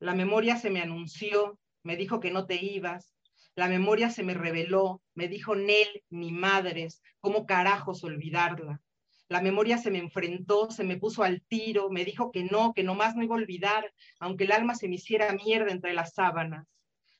La 0.00 0.14
memoria 0.14 0.56
se 0.56 0.70
me 0.70 0.82
anunció, 0.82 1.58
me 1.82 1.96
dijo 1.96 2.20
que 2.20 2.30
no 2.30 2.46
te 2.46 2.56
ibas, 2.56 3.16
la 3.56 3.68
memoria 3.68 4.10
se 4.10 4.22
me 4.22 4.34
reveló, 4.34 5.00
me 5.14 5.28
dijo 5.28 5.54
Nel, 5.54 6.02
ni 6.10 6.30
madres, 6.30 7.00
¿cómo 7.20 7.46
carajos 7.46 8.04
olvidarla? 8.04 8.82
La 9.28 9.40
memoria 9.40 9.78
se 9.78 9.90
me 9.90 9.98
enfrentó, 9.98 10.70
se 10.70 10.84
me 10.84 10.98
puso 10.98 11.22
al 11.22 11.40
tiro, 11.40 11.88
me 11.88 12.04
dijo 12.04 12.30
que 12.30 12.44
no, 12.44 12.74
que 12.74 12.84
nomás 12.84 13.16
no 13.16 13.24
iba 13.24 13.34
a 13.34 13.38
olvidar, 13.38 13.92
aunque 14.20 14.44
el 14.44 14.52
alma 14.52 14.74
se 14.74 14.88
me 14.88 14.96
hiciera 14.96 15.32
mierda 15.32 15.72
entre 15.72 15.94
las 15.94 16.12
sábanas. 16.12 16.68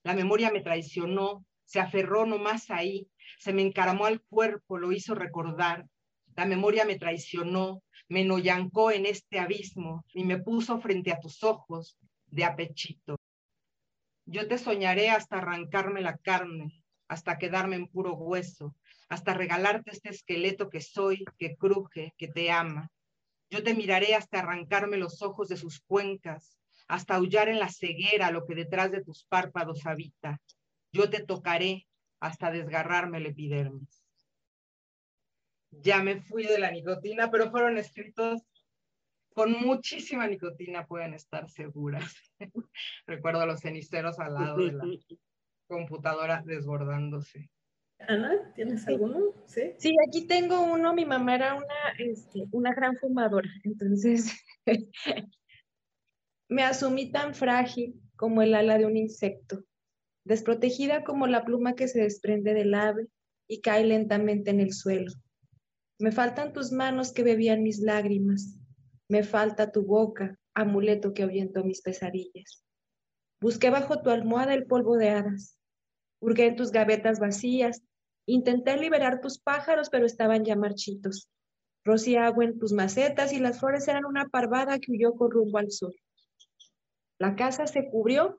La 0.04 0.14
memoria 0.14 0.50
me 0.50 0.60
traicionó, 0.60 1.44
se 1.66 1.80
aferró 1.80 2.24
nomás 2.24 2.70
ahí, 2.70 3.08
se 3.38 3.52
me 3.52 3.62
encaramó 3.62 4.06
al 4.06 4.22
cuerpo, 4.22 4.78
lo 4.78 4.92
hizo 4.92 5.14
recordar. 5.14 5.86
La 6.34 6.46
memoria 6.46 6.84
me 6.84 6.96
traicionó, 6.96 7.82
me 8.08 8.24
noyancó 8.24 8.90
en 8.90 9.04
este 9.04 9.38
abismo 9.38 10.04
y 10.14 10.24
me 10.24 10.38
puso 10.38 10.80
frente 10.80 11.12
a 11.12 11.20
tus 11.20 11.42
ojos 11.42 11.98
de 12.28 12.44
apechito. 12.44 13.16
Yo 14.24 14.48
te 14.48 14.58
soñaré 14.58 15.10
hasta 15.10 15.38
arrancarme 15.38 16.00
la 16.00 16.16
carne, 16.16 16.82
hasta 17.08 17.38
quedarme 17.38 17.76
en 17.76 17.88
puro 17.88 18.14
hueso, 18.14 18.74
hasta 19.08 19.34
regalarte 19.34 19.90
este 19.90 20.10
esqueleto 20.10 20.68
que 20.68 20.80
soy, 20.80 21.24
que 21.38 21.56
cruje, 21.56 22.14
que 22.16 22.28
te 22.28 22.50
ama. 22.50 22.90
Yo 23.50 23.62
te 23.62 23.74
miraré 23.74 24.14
hasta 24.14 24.40
arrancarme 24.40 24.96
los 24.96 25.22
ojos 25.22 25.48
de 25.48 25.56
sus 25.56 25.80
cuencas, 25.80 26.58
hasta 26.88 27.16
aullar 27.16 27.48
en 27.48 27.58
la 27.58 27.68
ceguera 27.68 28.30
lo 28.30 28.44
que 28.46 28.54
detrás 28.54 28.90
de 28.90 29.02
tus 29.02 29.24
párpados 29.24 29.86
habita. 29.86 30.40
Yo 30.92 31.10
te 31.10 31.24
tocaré 31.24 31.86
hasta 32.20 32.50
desgarrarme 32.50 33.18
el 33.18 33.26
epidermis. 33.26 34.02
Ya 35.70 36.02
me 36.02 36.20
fui 36.22 36.44
de 36.44 36.58
la 36.58 36.70
nicotina, 36.70 37.30
pero 37.30 37.50
fueron 37.50 37.76
escritos 37.76 38.42
con 39.34 39.52
muchísima 39.52 40.26
nicotina, 40.26 40.86
pueden 40.86 41.12
estar 41.12 41.50
seguras. 41.50 42.14
Recuerdo 43.06 43.40
a 43.40 43.46
los 43.46 43.60
ceniceros 43.60 44.18
al 44.18 44.32
lado 44.34 44.56
de 44.56 44.72
la 44.72 44.84
computadora 45.66 46.42
desbordándose. 46.42 47.50
Ana, 47.98 48.52
¿tienes 48.54 48.86
alguno? 48.88 49.34
Sí. 49.46 49.74
Sí, 49.78 49.94
aquí 50.08 50.26
tengo 50.26 50.62
uno. 50.62 50.94
Mi 50.94 51.04
mamá 51.04 51.34
era 51.34 51.54
una, 51.54 51.74
este, 51.98 52.44
una 52.50 52.74
gran 52.74 52.96
fumadora, 52.96 53.50
entonces 53.64 54.32
me 56.48 56.62
asumí 56.62 57.10
tan 57.10 57.34
frágil 57.34 58.00
como 58.16 58.40
el 58.40 58.54
ala 58.54 58.78
de 58.78 58.86
un 58.86 58.96
insecto, 58.96 59.64
desprotegida 60.26 61.04
como 61.04 61.28
la 61.28 61.44
pluma 61.44 61.76
que 61.76 61.86
se 61.86 62.00
desprende 62.00 62.52
del 62.52 62.74
ave 62.74 63.06
y 63.48 63.60
cae 63.60 63.84
lentamente 63.84 64.50
en 64.50 64.58
el 64.58 64.72
suelo. 64.72 65.12
Me 66.00 66.10
faltan 66.10 66.52
tus 66.52 66.72
manos 66.72 67.12
que 67.12 67.22
bebían 67.22 67.62
mis 67.62 67.78
lágrimas, 67.78 68.58
me 69.08 69.22
falta 69.22 69.70
tu 69.70 69.86
boca, 69.86 70.36
amuleto 70.52 71.14
que 71.14 71.22
ahuyentó 71.22 71.62
mis 71.62 71.80
pesadillas. 71.80 72.64
Busqué 73.40 73.70
bajo 73.70 74.02
tu 74.02 74.10
almohada 74.10 74.52
el 74.54 74.66
polvo 74.66 74.96
de 74.96 75.10
hadas, 75.10 75.58
hurgué 76.20 76.46
en 76.46 76.56
tus 76.56 76.72
gavetas 76.72 77.20
vacías, 77.20 77.82
intenté 78.26 78.76
liberar 78.76 79.20
tus 79.20 79.38
pájaros, 79.38 79.90
pero 79.90 80.06
estaban 80.06 80.44
ya 80.44 80.56
marchitos. 80.56 81.30
Rocí 81.84 82.16
agua 82.16 82.44
en 82.44 82.58
tus 82.58 82.72
macetas 82.72 83.32
y 83.32 83.38
las 83.38 83.60
flores 83.60 83.86
eran 83.86 84.04
una 84.04 84.26
parvada 84.26 84.80
que 84.80 84.90
huyó 84.90 85.14
con 85.14 85.30
rumbo 85.30 85.58
al 85.58 85.70
sur. 85.70 85.94
La 87.20 87.36
casa 87.36 87.68
se 87.68 87.88
cubrió 87.88 88.38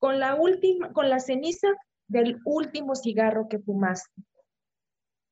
con 0.00 0.18
la 0.18 0.34
última, 0.34 0.92
con 0.92 1.08
la 1.08 1.20
ceniza 1.20 1.68
del 2.08 2.40
último 2.44 2.96
cigarro 2.96 3.48
que 3.48 3.60
fumaste. 3.60 4.22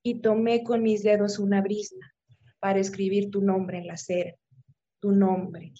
Y 0.04 0.20
tomé 0.20 0.62
con 0.62 0.82
mis 0.82 1.02
dedos 1.02 1.38
una 1.38 1.60
brisna 1.60 2.14
para 2.60 2.78
escribir 2.78 3.30
tu 3.30 3.40
nombre 3.40 3.78
en 3.78 3.86
la 3.88 3.94
acera, 3.94 4.36
tu 5.00 5.10
nombre, 5.10 5.72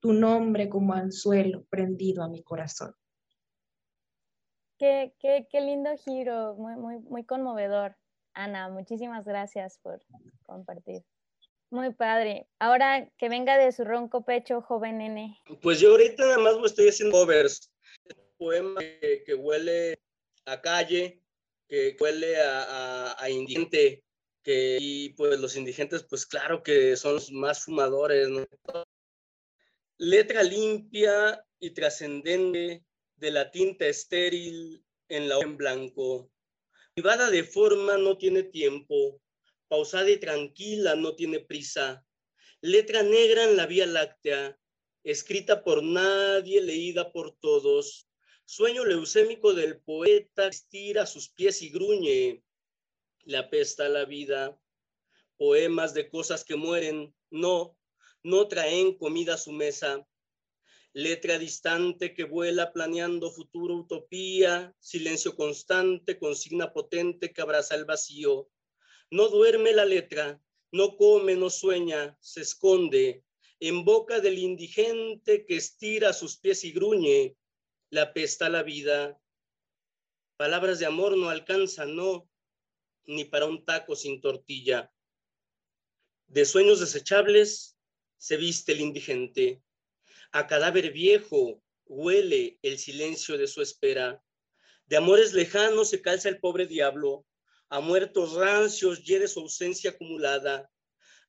tu 0.00 0.12
nombre 0.12 0.68
como 0.68 0.92
anzuelo 0.92 1.64
prendido 1.70 2.22
a 2.22 2.28
mi 2.28 2.42
corazón. 2.42 2.92
Qué, 4.78 5.14
qué, 5.18 5.46
qué 5.50 5.60
lindo 5.60 5.90
giro, 5.96 6.54
muy, 6.56 6.76
muy, 6.76 6.98
muy 6.98 7.24
conmovedor. 7.24 7.96
Ana, 8.34 8.68
muchísimas 8.68 9.24
gracias 9.24 9.78
por 9.82 10.02
compartir. 10.42 11.02
Muy 11.70 11.92
padre. 11.92 12.48
Ahora 12.58 13.10
que 13.18 13.28
venga 13.28 13.58
de 13.58 13.72
su 13.72 13.84
ronco 13.84 14.24
pecho, 14.24 14.60
joven 14.62 14.98
nene. 14.98 15.38
Pues 15.62 15.80
yo 15.80 15.90
ahorita 15.90 16.24
nada 16.24 16.38
más 16.38 16.58
me 16.58 16.66
estoy 16.66 16.88
haciendo 16.88 17.18
covers. 17.18 17.70
Poema 18.38 18.80
que, 18.80 19.34
huele 19.34 19.98
a 20.46 20.60
calle, 20.60 21.20
que 21.68 21.96
huele 22.00 22.36
a, 22.40 23.28
indigente, 23.28 24.04
que, 24.42 24.78
y 24.80 25.10
pues 25.10 25.38
los 25.38 25.56
indigentes, 25.56 26.04
pues 26.04 26.24
claro 26.24 26.62
que 26.62 26.96
son 26.96 27.14
los 27.14 27.30
más 27.30 27.64
fumadores, 27.64 28.28
Letra 30.00 30.44
limpia 30.44 31.44
y 31.58 31.70
trascendente 31.70 32.84
de 33.16 33.30
la 33.32 33.50
tinta 33.50 33.86
estéril 33.86 34.84
en 35.08 35.28
la 35.28 35.38
hoja 35.38 35.46
en 35.46 35.56
blanco. 35.56 36.30
Privada 36.94 37.30
de 37.30 37.42
forma 37.42 37.98
no 37.98 38.16
tiene 38.16 38.44
tiempo, 38.44 39.20
pausada 39.66 40.08
y 40.08 40.18
tranquila 40.18 40.94
no 40.94 41.14
tiene 41.14 41.40
prisa. 41.40 42.04
Letra 42.60 43.02
negra 43.02 43.44
en 43.44 43.56
la 43.56 43.66
Vía 43.66 43.86
Láctea, 43.86 44.58
escrita 45.04 45.62
por 45.62 45.82
nadie, 45.82 46.60
leída 46.60 47.12
por 47.12 47.36
todos. 47.38 48.07
Sueño 48.50 48.86
leucémico 48.86 49.52
del 49.52 49.78
poeta 49.78 50.48
estira 50.48 51.04
sus 51.04 51.28
pies 51.28 51.60
y 51.60 51.68
gruñe. 51.68 52.42
Le 53.24 53.36
apesta 53.36 53.90
la 53.90 54.06
vida. 54.06 54.58
Poemas 55.36 55.92
de 55.92 56.08
cosas 56.08 56.46
que 56.46 56.56
mueren, 56.56 57.14
no, 57.28 57.76
no 58.22 58.48
traen 58.48 58.96
comida 58.96 59.34
a 59.34 59.36
su 59.36 59.52
mesa. 59.52 60.08
Letra 60.94 61.38
distante 61.38 62.14
que 62.14 62.24
vuela 62.24 62.72
planeando 62.72 63.30
futuro 63.30 63.74
utopía, 63.74 64.74
silencio 64.80 65.36
constante, 65.36 66.18
consigna 66.18 66.72
potente 66.72 67.34
que 67.34 67.42
abraza 67.42 67.74
el 67.74 67.84
vacío. 67.84 68.48
No 69.10 69.28
duerme 69.28 69.74
la 69.74 69.84
letra, 69.84 70.40
no 70.72 70.96
come, 70.96 71.36
no 71.36 71.50
sueña, 71.50 72.16
se 72.18 72.40
esconde 72.40 73.22
en 73.60 73.84
boca 73.84 74.20
del 74.20 74.38
indigente 74.38 75.44
que 75.44 75.56
estira 75.56 76.14
sus 76.14 76.38
pies 76.38 76.64
y 76.64 76.72
gruñe, 76.72 77.36
la 77.90 78.02
apesta 78.02 78.48
la 78.48 78.62
vida. 78.62 79.18
Palabras 80.36 80.78
de 80.78 80.86
amor 80.86 81.16
no 81.16 81.30
alcanzan, 81.30 81.96
no, 81.96 82.28
ni 83.06 83.24
para 83.24 83.46
un 83.46 83.64
taco 83.64 83.96
sin 83.96 84.20
tortilla. 84.20 84.92
De 86.26 86.44
sueños 86.44 86.80
desechables 86.80 87.78
se 88.18 88.36
viste 88.36 88.72
el 88.72 88.80
indigente. 88.80 89.62
A 90.32 90.46
cadáver 90.46 90.92
viejo 90.92 91.62
huele 91.86 92.58
el 92.62 92.78
silencio 92.78 93.38
de 93.38 93.46
su 93.46 93.62
espera. 93.62 94.22
De 94.86 94.96
amores 94.96 95.32
lejanos 95.32 95.90
se 95.90 96.02
calza 96.02 96.28
el 96.28 96.38
pobre 96.38 96.66
diablo. 96.66 97.26
A 97.70 97.80
muertos 97.80 98.34
rancios 98.34 99.02
hiere 99.04 99.28
su 99.28 99.40
ausencia 99.40 99.90
acumulada. 99.90 100.70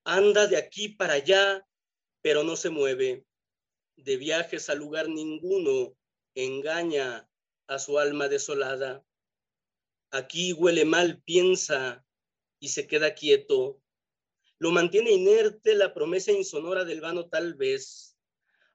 Anda 0.04 0.48
de 0.48 0.58
aquí 0.58 0.90
para 0.90 1.14
allá, 1.14 1.66
pero 2.22 2.44
no 2.44 2.56
se 2.56 2.70
mueve. 2.70 3.26
De 3.96 4.18
viajes 4.18 4.70
a 4.70 4.76
lugar 4.76 5.08
ninguno, 5.08 5.98
engaña 6.46 7.30
a 7.68 7.80
su 7.80 8.00
alma 8.00 8.28
desolada. 8.28 9.06
Aquí 10.12 10.54
huele 10.54 10.86
mal, 10.86 11.22
piensa 11.22 12.06
y 12.60 12.70
se 12.70 12.88
queda 12.88 13.14
quieto 13.14 13.82
lo 14.60 14.72
mantiene 14.72 15.12
inerte 15.12 15.74
la 15.74 15.94
promesa 15.94 16.34
insonora 16.34 16.84
del 16.84 17.00
vano 17.00 17.30
tal 17.30 17.54
vez. 17.54 18.18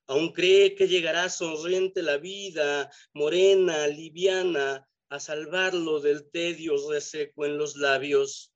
Aún 0.06 0.32
cree 0.32 0.74
que 0.74 0.88
llegará 0.88 1.28
sonriente 1.28 2.02
la 2.02 2.16
vida, 2.16 2.90
morena, 3.12 3.86
liviana, 3.86 4.88
a 5.10 5.20
salvarlo 5.20 6.00
del 6.00 6.30
tedio 6.30 6.90
reseco 6.90 7.44
en 7.44 7.58
los 7.58 7.76
labios. 7.76 8.52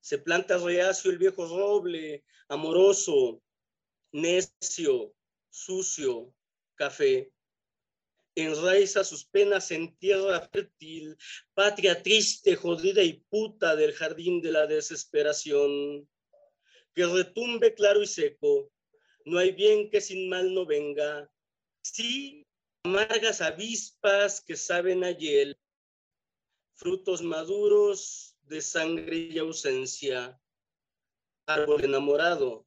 Se 0.00 0.18
planta 0.18 0.56
reacio 0.58 1.10
el 1.10 1.18
viejo 1.18 1.46
roble, 1.46 2.24
amoroso, 2.48 3.42
necio, 4.12 5.12
sucio, 5.50 6.32
café. 6.76 7.32
Enraiza 8.44 9.04
sus 9.04 9.24
penas 9.24 9.70
en 9.70 9.96
tierra 9.96 10.48
fértil, 10.52 11.16
patria 11.54 12.02
triste, 12.02 12.56
jodida 12.56 13.02
y 13.02 13.14
puta 13.28 13.76
del 13.76 13.92
jardín 13.92 14.40
de 14.40 14.52
la 14.52 14.66
desesperación 14.66 16.08
que 16.94 17.06
retumbe 17.06 17.74
claro 17.74 18.02
y 18.02 18.06
seco. 18.06 18.72
No 19.24 19.38
hay 19.38 19.52
bien 19.52 19.90
que 19.90 20.00
sin 20.00 20.28
mal 20.28 20.52
no 20.54 20.66
venga. 20.66 21.30
Sí, 21.82 22.46
amargas 22.84 23.40
avispas 23.40 24.40
que 24.40 24.56
saben 24.56 25.04
a 25.04 25.10
hiel, 25.10 25.58
frutos 26.74 27.22
maduros 27.22 28.36
de 28.42 28.60
sangre 28.60 29.16
y 29.16 29.38
ausencia, 29.38 30.40
árbol 31.46 31.84
enamorado 31.84 32.66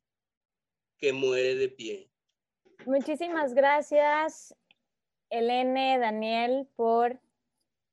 que 0.97 1.12
muere 1.12 1.55
de 1.55 1.69
pie. 1.69 2.09
Muchísimas 2.86 3.53
gracias, 3.53 4.55
Elene, 5.34 6.00
Daniel, 6.00 6.67
por 6.76 7.19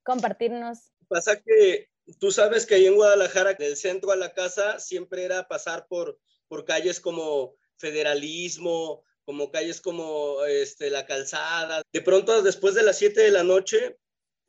compartirnos. 0.02 0.92
Pasa 1.08 1.40
que 1.40 1.88
tú 2.18 2.30
sabes 2.30 2.66
que 2.66 2.76
ahí 2.76 2.86
en 2.86 2.94
Guadalajara, 2.94 3.54
del 3.54 3.76
centro 3.76 4.12
a 4.12 4.16
la 4.16 4.32
casa, 4.32 4.78
siempre 4.78 5.24
era 5.24 5.48
pasar 5.48 5.86
por, 5.88 6.18
por 6.48 6.64
calles 6.64 7.00
como 7.00 7.56
Federalismo, 7.76 9.02
como 9.24 9.50
calles 9.50 9.80
como 9.80 10.44
este, 10.44 10.90
La 10.90 11.06
Calzada. 11.06 11.82
De 11.92 12.02
pronto, 12.02 12.42
después 12.42 12.74
de 12.74 12.82
las 12.82 12.98
7 12.98 13.20
de 13.20 13.30
la 13.30 13.42
noche, 13.42 13.96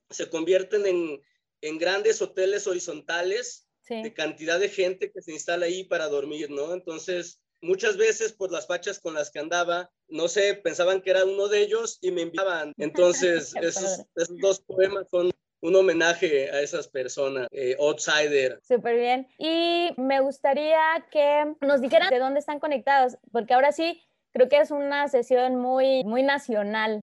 se 0.09 0.29
convierten 0.29 0.85
en, 0.85 1.21
en 1.61 1.77
grandes 1.77 2.21
hoteles 2.21 2.67
horizontales 2.67 3.67
de 3.89 4.13
cantidad 4.13 4.59
de 4.59 4.69
gente 4.69 5.11
que 5.11 5.21
se 5.21 5.33
instala 5.33 5.65
ahí 5.65 5.83
para 5.83 6.07
dormir, 6.07 6.49
¿no? 6.49 6.73
Entonces, 6.73 7.41
muchas 7.61 7.97
veces 7.97 8.33
por 8.33 8.51
las 8.51 8.67
fachas 8.67 8.99
con 8.99 9.13
las 9.13 9.31
que 9.31 9.39
andaba, 9.39 9.89
no 10.07 10.27
sé, 10.27 10.55
pensaban 10.55 11.01
que 11.01 11.11
era 11.11 11.25
uno 11.25 11.47
de 11.47 11.61
ellos 11.61 11.97
y 12.01 12.11
me 12.11 12.23
enviaban. 12.23 12.73
Entonces, 12.77 13.53
esos, 13.61 14.03
esos 14.15 14.37
dos 14.39 14.59
poemas 14.61 15.07
son 15.09 15.31
un 15.61 15.75
homenaje 15.75 16.49
a 16.49 16.61
esas 16.61 16.87
personas, 16.87 17.47
eh, 17.51 17.75
outsider. 17.79 18.59
Súper 18.63 18.95
bien. 18.97 19.27
Y 19.37 19.93
me 19.97 20.19
gustaría 20.19 20.79
que 21.11 21.55
nos 21.61 21.81
dijeran 21.81 22.09
de 22.09 22.19
dónde 22.19 22.39
están 22.39 22.59
conectados, 22.59 23.17
porque 23.31 23.53
ahora 23.53 23.71
sí, 23.71 24.01
creo 24.33 24.49
que 24.49 24.59
es 24.59 24.71
una 24.71 25.07
sesión 25.07 25.55
muy, 25.57 26.03
muy 26.03 26.23
nacional. 26.23 27.01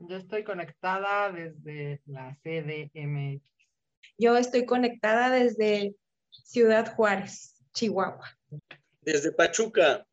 Yo 0.00 0.16
estoy 0.16 0.44
conectada 0.44 1.30
desde 1.30 2.00
la 2.06 2.36
CDMX. 2.42 3.42
Yo 4.18 4.36
estoy 4.36 4.64
conectada 4.66 5.30
desde 5.30 5.94
Ciudad 6.30 6.94
Juárez, 6.94 7.54
Chihuahua. 7.72 8.39
Desde 9.12 9.32
Pachuca. 9.32 10.06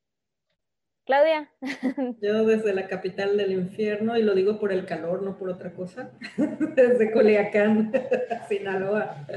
Claudia. 1.05 1.51
Yo 2.21 2.45
desde 2.45 2.73
la 2.73 2.87
capital 2.87 3.37
del 3.37 3.51
infierno, 3.51 4.17
y 4.17 4.23
lo 4.23 4.33
digo 4.33 4.59
por 4.59 4.71
el 4.73 4.85
calor, 4.85 5.21
no 5.21 5.37
por 5.37 5.49
otra 5.49 5.73
cosa, 5.73 6.11
desde 6.75 7.11
Culiacán, 7.11 7.93
Sinaloa. 8.49 9.27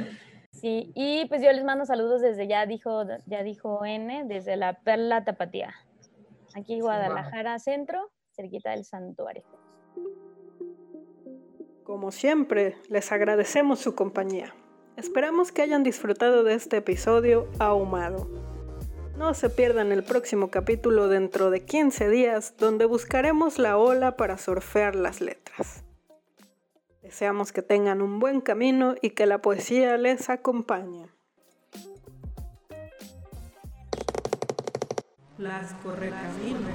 Sí, 0.50 0.90
y 0.94 1.26
pues 1.26 1.42
yo 1.42 1.52
les 1.52 1.62
mando 1.62 1.86
saludos 1.86 2.20
desde, 2.20 2.48
ya 2.48 2.66
dijo, 2.66 3.04
ya 3.26 3.42
dijo 3.42 3.84
N, 3.84 4.24
desde 4.26 4.56
la 4.56 4.80
Perla 4.80 5.24
Tapatía, 5.24 5.74
aquí 6.54 6.80
Guadalajara 6.80 7.58
Centro, 7.58 8.10
cerquita 8.32 8.70
del 8.70 8.84
santuario. 8.84 9.44
Como 11.84 12.10
siempre, 12.10 12.76
les 12.88 13.12
agradecemos 13.12 13.78
su 13.78 13.94
compañía. 13.94 14.54
Esperamos 14.96 15.52
que 15.52 15.62
hayan 15.62 15.82
disfrutado 15.82 16.42
de 16.42 16.54
este 16.54 16.78
episodio 16.78 17.48
ahumado. 17.58 18.49
No 19.20 19.34
se 19.34 19.50
pierdan 19.50 19.92
el 19.92 20.02
próximo 20.02 20.48
capítulo 20.48 21.08
dentro 21.08 21.50
de 21.50 21.62
15 21.62 22.08
días, 22.08 22.54
donde 22.56 22.86
buscaremos 22.86 23.58
la 23.58 23.76
ola 23.76 24.16
para 24.16 24.38
surfear 24.38 24.96
las 24.96 25.20
letras. 25.20 25.84
Deseamos 27.02 27.52
que 27.52 27.60
tengan 27.60 28.00
un 28.00 28.18
buen 28.18 28.40
camino 28.40 28.94
y 29.02 29.10
que 29.10 29.26
la 29.26 29.42
poesía 29.42 29.98
les 29.98 30.30
acompañe. 30.30 31.06
Las 35.36 35.74
correcaminos. 35.74 36.70